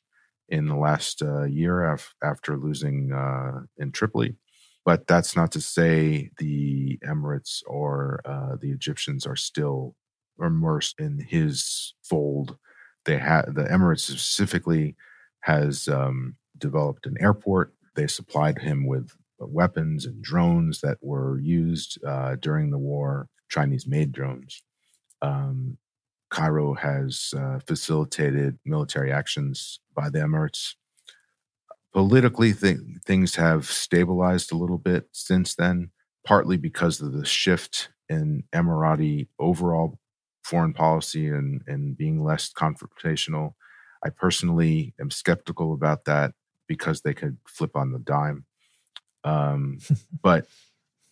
in 0.48 0.66
the 0.66 0.76
last 0.76 1.22
uh, 1.22 1.44
year 1.44 1.92
af- 1.92 2.14
after 2.22 2.56
losing 2.56 3.12
uh, 3.12 3.61
in 3.78 3.92
Tripoli. 3.92 4.37
But 4.85 5.06
that's 5.09 5.35
not 5.35 5.50
to 5.52 5.61
say 5.61 6.30
the 6.38 6.98
Emirates 7.04 7.62
or 7.66 8.20
uh, 8.24 8.56
the 8.61 8.70
Egyptians 8.70 9.26
are 9.26 9.37
still 9.37 9.96
immersed 10.40 11.00
in 11.00 11.18
his 11.18 11.94
fold. 12.04 12.56
They 13.04 13.18
had 13.18 13.54
the 13.54 13.64
Emirates 13.64 14.00
specifically 14.00 14.96
has 15.40 15.88
um, 15.88 16.37
developed 16.59 17.06
an 17.06 17.16
airport. 17.20 17.74
They 17.96 18.06
supplied 18.06 18.59
him 18.59 18.87
with 18.87 19.11
weapons 19.38 20.06
and 20.06 20.22
drones 20.22 20.80
that 20.80 20.98
were 21.00 21.38
used 21.40 22.02
uh, 22.04 22.37
during 22.40 22.70
the 22.70 22.78
war, 22.78 23.28
Chinese 23.48 23.87
made 23.87 24.12
drones. 24.12 24.62
Um, 25.22 25.78
Cairo 26.37 26.75
has 26.75 27.33
uh, 27.35 27.61
facilitated 27.66 28.59
military 28.66 29.11
actions 29.11 29.81
by 29.94 30.11
the 30.11 30.18
Emirates. 30.18 30.75
Politically, 31.94 32.53
th- 32.53 32.77
things 33.07 33.37
have 33.37 33.64
stabilized 33.64 34.53
a 34.53 34.57
little 34.57 34.77
bit 34.77 35.09
since 35.12 35.55
then, 35.55 35.92
partly 36.27 36.59
because 36.59 37.01
of 37.01 37.14
the 37.14 37.25
shift 37.25 37.88
in 38.11 38.44
Emirati 38.55 39.29
overall 39.38 39.99
foreign 40.44 40.75
policy 40.75 41.27
and, 41.27 41.62
and 41.66 41.96
being 41.96 42.22
less 42.22 42.53
confrontational. 42.53 43.55
I 44.05 44.11
personally 44.11 44.94
am 45.01 45.11
skeptical 45.11 45.72
about 45.72 46.05
that 46.05 46.35
because 46.68 47.01
they 47.01 47.14
could 47.14 47.38
flip 47.49 47.75
on 47.75 47.92
the 47.92 47.99
dime. 47.99 48.44
Um, 49.25 49.79
but 50.22 50.46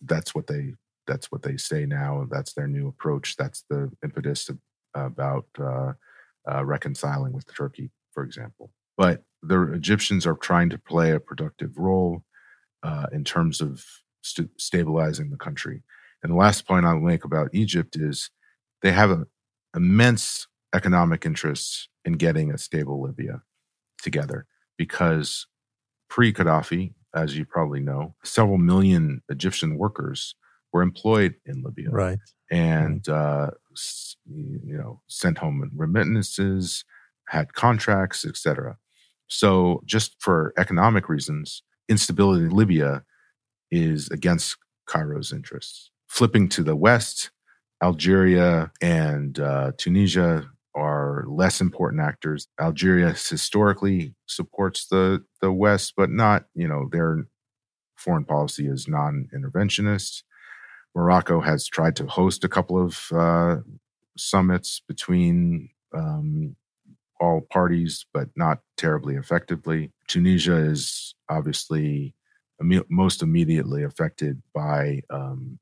that's 0.01 0.35
what 0.35 0.45
they 0.45 0.75
that's 1.07 1.31
what 1.31 1.41
they 1.41 1.57
say 1.57 1.87
now. 1.87 2.27
That's 2.29 2.53
their 2.53 2.67
new 2.67 2.87
approach. 2.87 3.37
That's 3.37 3.63
the 3.71 3.91
impetus 4.03 4.49
of, 4.49 4.59
about 4.95 5.45
uh, 5.59 5.93
uh, 6.51 6.65
reconciling 6.65 7.33
with 7.33 7.45
Turkey, 7.53 7.91
for 8.13 8.23
example. 8.23 8.71
But 8.97 9.23
the 9.43 9.73
Egyptians 9.73 10.25
are 10.25 10.35
trying 10.35 10.69
to 10.69 10.77
play 10.77 11.11
a 11.11 11.19
productive 11.19 11.77
role 11.77 12.23
uh, 12.83 13.07
in 13.11 13.23
terms 13.23 13.61
of 13.61 13.83
st- 14.21 14.49
stabilizing 14.57 15.29
the 15.29 15.37
country. 15.37 15.83
And 16.23 16.31
the 16.31 16.37
last 16.37 16.67
point 16.67 16.85
I'll 16.85 16.99
make 16.99 17.23
about 17.23 17.49
Egypt 17.53 17.95
is 17.95 18.31
they 18.81 18.91
have 18.91 19.11
an 19.11 19.25
immense 19.75 20.47
economic 20.73 21.25
interest 21.25 21.89
in 22.03 22.13
getting 22.13 22.51
a 22.51 22.57
stable 22.57 23.01
Libya 23.01 23.41
together 24.01 24.45
because 24.77 25.47
pre 26.09 26.33
Gaddafi, 26.33 26.93
as 27.13 27.37
you 27.37 27.45
probably 27.45 27.79
know, 27.79 28.15
several 28.23 28.57
million 28.57 29.21
Egyptian 29.29 29.77
workers 29.77 30.35
were 30.75 30.81
employed 30.81 31.35
in 31.45 31.63
Libya. 31.63 31.89
Right. 31.89 32.19
And, 32.51 33.07
uh, 33.07 33.51
you 34.25 34.77
know, 34.77 35.01
sent 35.07 35.37
home 35.37 35.71
remittances, 35.73 36.83
had 37.29 37.53
contracts, 37.53 38.25
etc. 38.25 38.75
So, 39.27 39.81
just 39.85 40.17
for 40.19 40.53
economic 40.57 41.07
reasons, 41.07 41.63
instability 41.87 42.43
in 42.43 42.49
Libya 42.49 43.05
is 43.71 44.09
against 44.09 44.57
Cairo's 44.85 45.31
interests. 45.31 45.91
Flipping 46.09 46.49
to 46.49 46.61
the 46.61 46.75
west, 46.75 47.31
Algeria 47.81 48.73
and 48.81 49.39
uh, 49.39 49.71
Tunisia 49.77 50.49
are 50.75 51.23
less 51.25 51.61
important 51.61 52.01
actors. 52.01 52.47
Algeria 52.59 53.11
historically 53.11 54.13
supports 54.25 54.87
the 54.87 55.23
the 55.41 55.53
West, 55.53 55.93
but 55.95 56.09
not 56.09 56.47
you 56.53 56.67
know 56.67 56.89
their 56.91 57.27
foreign 57.95 58.25
policy 58.25 58.67
is 58.67 58.89
non-interventionist. 58.89 60.23
Morocco 60.95 61.41
has 61.41 61.67
tried 61.67 61.95
to 61.97 62.07
host 62.07 62.43
a 62.43 62.49
couple 62.49 62.81
of 62.81 62.99
uh, 63.13 63.57
summits 64.17 64.81
between 64.87 65.69
um, 65.93 66.55
all 67.19 67.41
parties, 67.51 68.05
but 68.13 68.29
not 68.35 68.59
terribly 68.77 69.15
effectively. 69.15 69.91
Tunisia 70.07 70.55
is 70.55 71.15
obviously 71.29 72.15
most 72.89 73.21
immediately 73.21 73.83
affected 73.83 74.41
by 74.53 75.01
um, 75.09 75.59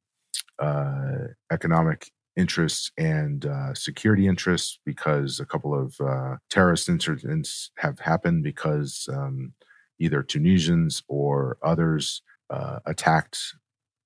uh, 0.59 1.27
economic 1.51 2.11
interests 2.35 2.91
and 2.97 3.45
uh, 3.45 3.73
security 3.73 4.27
interests 4.27 4.79
because 4.85 5.39
a 5.39 5.45
couple 5.45 5.73
of 5.73 5.95
uh, 5.99 6.37
terrorist 6.49 6.89
incidents 6.89 7.71
have 7.77 7.99
happened 7.99 8.43
because 8.43 9.07
um, 9.11 9.53
either 9.99 10.23
Tunisians 10.23 11.03
or 11.07 11.57
others 11.63 12.21
uh, 12.49 12.79
attacked 12.85 13.39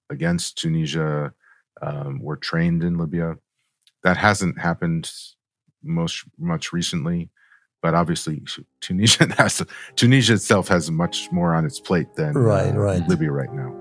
against 0.10 0.58
Tunisia 0.58 1.34
um, 1.82 2.20
were 2.22 2.38
trained 2.38 2.84
in 2.84 2.98
Libya. 2.98 3.38
That 4.04 4.18
hasn't 4.18 4.60
happened 4.60 5.12
most 5.84 6.24
much 6.38 6.74
recently, 6.74 7.30
but 7.82 7.94
obviously 7.94 8.42
Tunisia 8.82 9.28
has 9.38 9.64
Tunisia 9.96 10.34
itself 10.34 10.68
has 10.70 10.90
much 10.92 11.32
more 11.32 11.54
on 11.54 11.66
its 11.66 11.80
plate 11.80 12.14
than 12.16 12.34
right, 12.34 12.74
uh, 12.74 12.80
right. 12.80 13.08
Libya 13.08 13.32
right 13.32 13.54
now. 13.54 13.74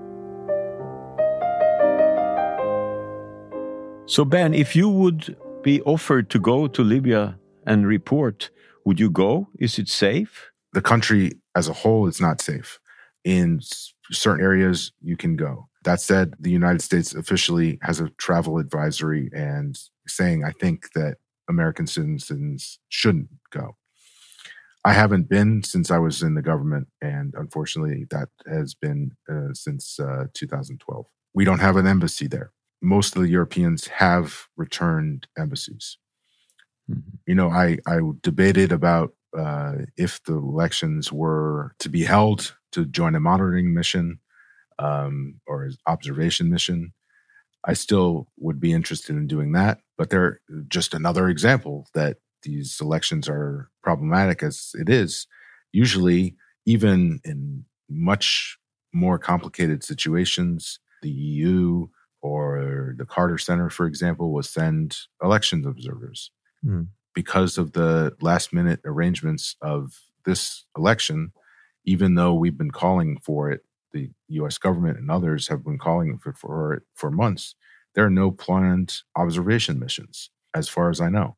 So, 4.09 4.23
Ben, 4.23 4.53
if 4.53 4.73
you 4.73 4.87
would 4.87 5.35
be 5.63 5.81
offered 5.81 6.29
to 6.29 6.39
go 6.39 6.67
to 6.67 6.81
Libya 6.81 7.37
and 7.65 7.85
report, 7.85 8.49
would 8.85 9.01
you 9.01 9.09
go? 9.09 9.49
Is 9.59 9.77
it 9.77 9.89
safe? 9.89 10.49
The 10.71 10.81
country 10.81 11.33
as 11.55 11.67
a 11.67 11.73
whole 11.73 12.07
is 12.07 12.21
not 12.21 12.39
safe. 12.39 12.79
In 13.25 13.59
certain 14.11 14.41
areas, 14.41 14.93
you 15.01 15.17
can 15.17 15.35
go. 15.35 15.67
That 15.83 16.01
said, 16.01 16.33
the 16.39 16.51
United 16.51 16.81
States 16.81 17.13
officially 17.13 17.79
has 17.81 17.99
a 17.99 18.09
travel 18.17 18.57
advisory 18.57 19.29
and 19.33 19.77
saying, 20.07 20.43
I 20.43 20.51
think 20.51 20.91
that 20.93 21.17
American 21.49 21.87
citizens 21.87 22.79
shouldn't 22.89 23.29
go. 23.51 23.77
I 24.83 24.93
haven't 24.93 25.29
been 25.29 25.63
since 25.63 25.91
I 25.91 25.97
was 25.97 26.21
in 26.21 26.35
the 26.35 26.41
government, 26.41 26.87
and 27.01 27.33
unfortunately, 27.37 28.05
that 28.09 28.29
has 28.47 28.73
been 28.73 29.11
uh, 29.29 29.53
since 29.53 29.99
uh, 29.99 30.25
2012. 30.33 31.05
We 31.33 31.45
don't 31.45 31.59
have 31.59 31.75
an 31.75 31.87
embassy 31.87 32.27
there 32.27 32.51
most 32.81 33.15
of 33.15 33.21
the 33.21 33.29
Europeans 33.29 33.87
have 33.87 34.47
returned 34.55 35.27
embassies. 35.37 35.97
Mm-hmm. 36.89 37.09
You 37.25 37.35
know, 37.35 37.49
I, 37.49 37.77
I 37.87 37.99
debated 38.21 38.71
about 38.71 39.13
uh, 39.37 39.73
if 39.97 40.23
the 40.23 40.33
elections 40.33 41.11
were 41.11 41.73
to 41.79 41.89
be 41.89 42.03
held 42.03 42.55
to 42.71 42.85
join 42.85 43.15
a 43.15 43.19
monitoring 43.19 43.73
mission 43.73 44.19
um, 44.79 45.39
or 45.47 45.63
an 45.63 45.75
observation 45.87 46.49
mission. 46.49 46.93
I 47.65 47.73
still 47.73 48.27
would 48.37 48.59
be 48.59 48.71
interested 48.71 49.15
in 49.15 49.27
doing 49.27 49.51
that, 49.53 49.79
but 49.97 50.09
they're 50.09 50.39
just 50.67 50.93
another 50.93 51.27
example 51.27 51.87
that 51.93 52.17
these 52.43 52.79
elections 52.79 53.27
are 53.27 53.69
problematic 53.83 54.43
as 54.43 54.71
it 54.75 54.89
is. 54.89 55.27
Usually, 55.73 56.35
even 56.65 57.19
in 57.23 57.65
much 57.89 58.57
more 58.93 59.19
complicated 59.19 59.83
situations, 59.83 60.79
the 61.01 61.09
EU 61.09 61.87
or 62.21 62.95
the 62.97 63.05
Carter 63.05 63.37
Center, 63.37 63.69
for 63.69 63.85
example, 63.85 64.31
will 64.31 64.43
send 64.43 64.97
elections 65.21 65.65
observers. 65.65 66.31
Mm. 66.65 66.87
Because 67.13 67.57
of 67.57 67.73
the 67.73 68.15
last 68.21 68.53
minute 68.53 68.79
arrangements 68.85 69.55
of 69.61 69.99
this 70.25 70.65
election, 70.77 71.31
even 71.85 72.15
though 72.15 72.33
we've 72.33 72.57
been 72.57 72.71
calling 72.71 73.17
for 73.17 73.49
it, 73.49 73.61
the 73.97 74.11
US 74.41 74.57
government 74.57 74.97
and 74.97 75.09
others 75.09 75.47
have 75.47 75.63
been 75.63 75.77
calling 75.77 76.17
for, 76.17 76.33
for 76.33 76.73
it 76.73 76.83
for 76.93 77.11
months, 77.11 77.55
there 77.95 78.05
are 78.05 78.09
no 78.09 78.31
planned 78.31 79.01
observation 79.15 79.79
missions, 79.79 80.29
as 80.53 80.69
far 80.69 80.89
as 80.89 81.01
I 81.01 81.09
know. 81.09 81.35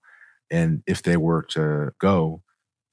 And 0.51 0.83
if 0.87 1.03
they 1.03 1.17
were 1.17 1.43
to 1.51 1.91
go 1.99 2.41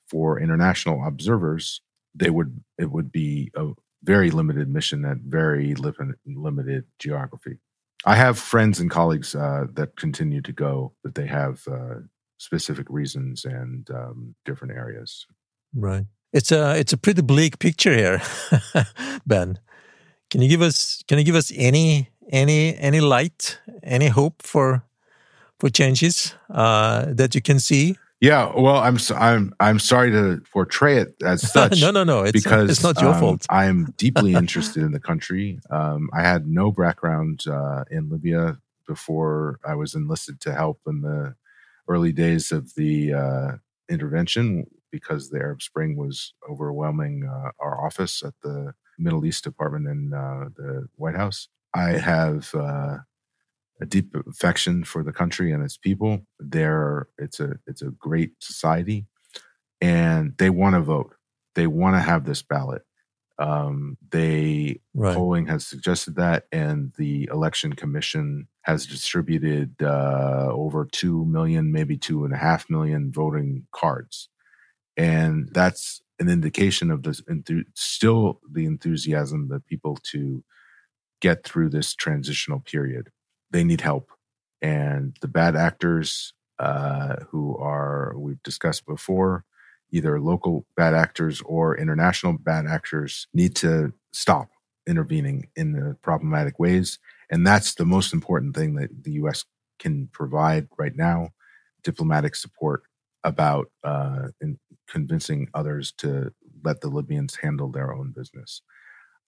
for 0.09 0.40
international 0.40 1.05
observers, 1.07 1.81
they 2.14 2.31
would 2.31 2.61
it 2.79 2.90
would 2.90 3.11
be 3.11 3.50
a 3.57 3.72
very 4.02 4.31
limited 4.31 4.68
mission 4.68 5.05
at 5.05 5.18
very 5.18 5.74
limited 5.74 6.85
geography. 6.98 7.59
I 8.05 8.14
have 8.14 8.38
friends 8.38 8.79
and 8.79 8.90
colleagues 8.90 9.35
uh, 9.35 9.64
that 9.72 9.96
continue 9.96 10.42
to 10.42 10.52
go, 10.52 10.92
that 11.02 11.16
they 11.16 11.26
have 11.26 11.66
uh, 11.66 12.00
specific 12.38 12.87
reasons 12.88 13.44
and 13.44 13.88
um, 13.90 14.35
different 14.44 14.74
areas. 14.74 15.26
Right. 15.74 16.05
It's 16.32 16.52
a 16.52 16.78
it's 16.78 16.92
a 16.92 16.96
pretty 16.96 17.22
bleak 17.22 17.58
picture 17.58 17.94
here, 17.94 18.20
Ben. 19.26 19.58
Can 20.30 20.42
you 20.42 20.48
give 20.48 20.62
us 20.62 21.02
can 21.08 21.18
you 21.18 21.24
give 21.24 21.36
us 21.36 21.52
any 21.54 22.10
any 22.30 22.76
any 22.76 23.00
light, 23.00 23.58
any 23.82 24.08
hope 24.08 24.42
for 24.42 24.82
for 25.58 25.70
changes 25.70 26.34
uh, 26.50 27.06
that 27.08 27.34
you 27.34 27.40
can 27.40 27.60
see? 27.60 27.96
Yeah, 28.20 28.50
well, 28.56 28.78
I'm 28.78 28.98
I'm 29.14 29.54
I'm 29.60 29.78
sorry 29.78 30.10
to 30.10 30.42
portray 30.52 30.98
it 30.98 31.14
as 31.22 31.50
such. 31.52 31.80
no, 31.80 31.90
no, 31.90 32.02
no. 32.02 32.22
It's, 32.22 32.32
because 32.32 32.70
it's 32.70 32.82
not 32.82 33.00
your 33.00 33.12
um, 33.12 33.20
fault. 33.20 33.46
I'm 33.50 33.94
deeply 33.96 34.34
interested 34.42 34.82
in 34.82 34.92
the 34.92 35.00
country. 35.00 35.60
Um, 35.70 36.08
I 36.12 36.22
had 36.22 36.46
no 36.46 36.72
background 36.72 37.44
uh, 37.46 37.84
in 37.90 38.08
Libya 38.08 38.58
before 38.86 39.58
I 39.66 39.74
was 39.74 39.94
enlisted 39.94 40.40
to 40.42 40.54
help 40.54 40.80
in 40.86 41.02
the 41.02 41.34
early 41.88 42.12
days 42.12 42.52
of 42.52 42.74
the 42.74 43.12
uh, 43.12 43.52
intervention 43.88 44.66
because 44.98 45.22
the 45.30 45.38
Arab 45.38 45.61
Spring 45.62 45.96
was 45.96 46.35
overwhelming 46.50 47.14
uh, 47.35 47.50
our 47.64 47.85
office 47.87 48.22
at 48.22 48.35
the 48.42 48.72
Middle 48.98 49.24
East 49.26 49.44
Department 49.44 49.87
in 49.88 50.00
uh, 50.14 50.48
the 50.56 50.87
White 50.96 51.16
House. 51.16 51.48
I 51.74 51.90
have 52.12 52.54
uh, 52.54 52.96
a 53.80 53.87
deep 53.87 54.14
affection 54.32 54.85
for 54.85 55.02
the 55.04 55.12
country 55.12 55.52
and 55.52 55.62
its 55.62 55.76
people. 55.76 56.12
There, 56.38 57.09
it's 57.18 57.40
a 57.40 57.50
it's 57.66 57.82
a 57.82 57.90
great 58.06 58.32
society, 58.40 59.06
and 59.80 60.35
they 60.38 60.50
want 60.50 60.74
to 60.76 60.80
vote. 60.80 61.14
They 61.54 61.66
want 61.66 61.96
to 61.96 62.00
have 62.00 62.24
this 62.24 62.42
ballot. 62.42 62.82
Um, 63.38 63.98
they 64.11 64.80
Right. 64.94 65.14
polling 65.14 65.46
has 65.46 65.66
suggested 65.66 66.16
that, 66.16 66.44
and 66.52 66.92
the 66.96 67.28
election 67.30 67.74
commission 67.74 68.48
has 68.62 68.87
distributed 68.87 69.74
uh, 69.82 70.48
over 70.50 70.87
two 70.90 71.26
million, 71.26 71.70
maybe 71.70 71.98
two 71.98 72.24
and 72.24 72.32
a 72.32 72.38
half 72.38 72.70
million 72.70 73.12
voting 73.12 73.66
cards, 73.72 74.30
and 74.96 75.48
that's 75.52 76.02
an 76.18 76.28
indication 76.28 76.90
of 76.90 77.02
this. 77.02 77.20
Enthu- 77.22 77.64
still, 77.74 78.40
the 78.50 78.64
enthusiasm 78.64 79.48
the 79.48 79.61
people 79.61 79.98
to 80.12 80.42
get 81.20 81.44
through 81.44 81.70
this 81.70 81.94
transitional 81.94 82.61
period. 82.61 83.11
They 83.50 83.64
need 83.64 83.80
help, 83.80 84.11
and 84.62 85.16
the 85.20 85.28
bad 85.28 85.56
actors 85.56 86.32
uh, 86.59 87.16
who 87.30 87.56
are 87.59 88.14
we've 88.16 88.42
discussed 88.42 88.87
before 88.87 89.44
either 89.92 90.20
local 90.20 90.66
bad 90.76 90.94
actors 90.94 91.40
or 91.44 91.76
international 91.76 92.32
bad 92.38 92.66
actors 92.66 93.28
need 93.32 93.54
to 93.56 93.92
stop 94.12 94.48
intervening 94.87 95.48
in 95.56 95.72
the 95.72 95.96
problematic 96.02 96.59
ways. 96.59 96.98
And 97.30 97.46
that's 97.46 97.74
the 97.74 97.85
most 97.85 98.12
important 98.12 98.56
thing 98.56 98.74
that 98.76 99.04
the 99.04 99.12
US 99.12 99.44
can 99.78 100.09
provide 100.12 100.68
right 100.78 100.94
now 100.94 101.30
diplomatic 101.82 102.35
support 102.35 102.82
about 103.26 103.66
uh, 103.84 104.28
in 104.40 104.58
convincing 104.88 105.48
others 105.52 105.92
to 105.98 106.32
let 106.64 106.80
the 106.80 106.88
Libyans 106.88 107.36
handle 107.42 107.70
their 107.70 107.92
own 107.92 108.12
business. 108.16 108.62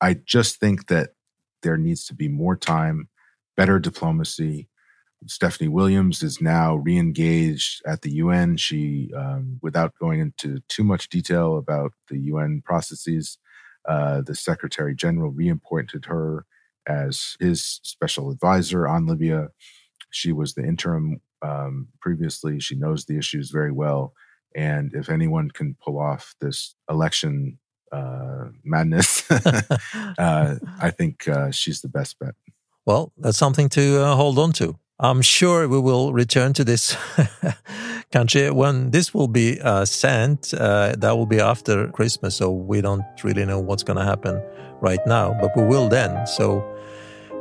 I 0.01 0.15
just 0.15 0.59
think 0.59 0.87
that 0.87 1.11
there 1.63 1.77
needs 1.77 2.07
to 2.07 2.15
be 2.15 2.29
more 2.29 2.57
time, 2.57 3.09
better 3.57 3.79
diplomacy, 3.79 4.69
Stephanie 5.27 5.69
Williams 5.69 6.23
is 6.23 6.41
now 6.41 6.77
re-engaged 6.77 7.83
at 7.87 8.03
the 8.03 8.13
UN. 8.13 8.57
She, 8.57 9.11
um, 9.17 9.59
without 9.63 9.95
going 9.99 10.21
into 10.21 10.61
too 10.69 10.85
much 10.85 11.09
detail 11.09 11.57
about 11.57 11.93
the 12.09 12.19
UN 12.19 12.63
processes, 12.65 13.39
uh, 13.89 14.23
the 14.23 14.35
Secretary 14.35 14.95
General 14.95 15.31
reappointed 15.31 16.05
her 16.05 16.47
as 16.87 17.37
his 17.41 17.81
special 17.83 18.31
advisor 18.31 18.87
on 18.87 19.07
Libya. 19.07 19.49
She 20.11 20.33
was 20.33 20.55
the 20.55 20.65
interim 20.65 21.21
um, 21.43 21.89
previously. 22.01 22.61
She 22.61 22.75
knows 22.75 23.05
the 23.05 23.19
issues 23.19 23.51
very 23.51 23.73
well, 23.73 24.13
and 24.55 24.93
if 24.95 25.09
anyone 25.09 25.51
can 25.51 25.77
pull 25.83 25.99
off 25.99 26.35
this 26.41 26.75
election 26.91 27.59
uh, 27.93 28.47
madness, 28.65 29.29
uh, 29.31 30.57
I 30.81 30.91
think 30.91 31.29
uh, 31.29 31.51
she's 31.51 31.81
the 31.81 31.89
best 31.89 32.19
bet. 32.19 32.35
Well, 32.87 33.13
that's 33.19 33.37
something 33.37 33.69
to 33.71 34.03
uh, 34.03 34.17
hold 34.17 34.39
on 34.39 34.53
to. 34.53 34.79
I'm 35.01 35.23
sure 35.23 35.69
we 35.69 35.79
will 35.79 36.13
return 36.13 36.53
to 36.55 36.65
this 36.65 36.97
country 38.11 38.51
when 38.51 38.91
this 38.91 39.15
will 39.15 39.29
be 39.29 39.61
uh, 39.61 39.85
sent. 39.85 40.53
Uh, 40.53 40.95
that 40.99 41.17
will 41.17 41.27
be 41.27 41.39
after 41.39 41.89
Christmas, 41.89 42.35
so 42.35 42.51
we 42.51 42.81
don't 42.81 43.05
really 43.23 43.45
know 43.45 43.61
what's 43.61 43.85
going 43.85 43.99
to 43.99 44.05
happen 44.05 44.43
right 44.81 45.05
now, 45.07 45.37
but 45.41 45.57
we 45.57 45.63
will 45.63 45.89
then. 45.89 46.27
So 46.27 46.65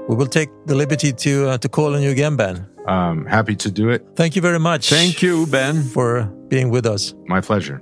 we 0.07 0.15
will 0.15 0.27
take 0.27 0.49
the 0.67 0.75
liberty 0.75 1.11
to 1.13 1.49
uh, 1.49 1.57
to 1.57 1.69
call 1.69 1.95
on 1.95 2.03
you 2.03 2.11
again, 2.11 2.35
Ben. 2.35 2.76
Um, 2.87 3.25
happy 3.25 3.55
to 3.55 3.69
do 3.69 3.93
it. 3.93 4.01
Thank 4.15 4.35
you 4.35 4.41
very 4.41 4.59
much. 4.59 4.89
Thank 4.89 5.23
you, 5.23 5.45
Ben. 5.45 5.83
for 5.83 6.27
being 6.49 6.71
with 6.71 6.87
us. 6.87 7.13
My 7.27 7.41
pleasure. 7.41 7.79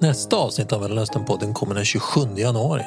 Nästa 0.00 0.36
avsnitt 0.36 0.72
av 0.72 0.80
Mellanösternpodden 0.80 1.54
kommer 1.54 1.74
den 1.74 1.84
27 1.84 2.20
januari. 2.36 2.82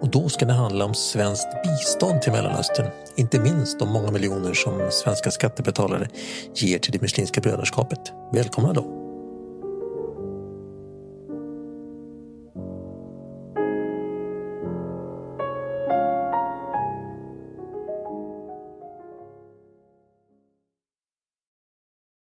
Och 0.00 0.08
då 0.08 0.28
ska 0.28 0.46
det 0.46 0.52
handla 0.52 0.84
om 0.84 0.94
svenskt 0.94 1.48
bistånd 1.64 2.22
till 2.22 2.32
Mellanöstern. 2.32 2.86
Inte 3.16 3.40
minst 3.40 3.78
de 3.78 3.88
många 3.88 4.10
miljoner 4.10 4.54
som 4.54 4.90
svenska 4.90 5.30
skattebetalare 5.30 6.08
ger 6.54 6.78
till 6.78 6.92
det 6.92 7.02
muslimska 7.02 7.40
brödraskapet. 7.40 8.00
Välkomna 8.32 8.72
då! 8.72 9.01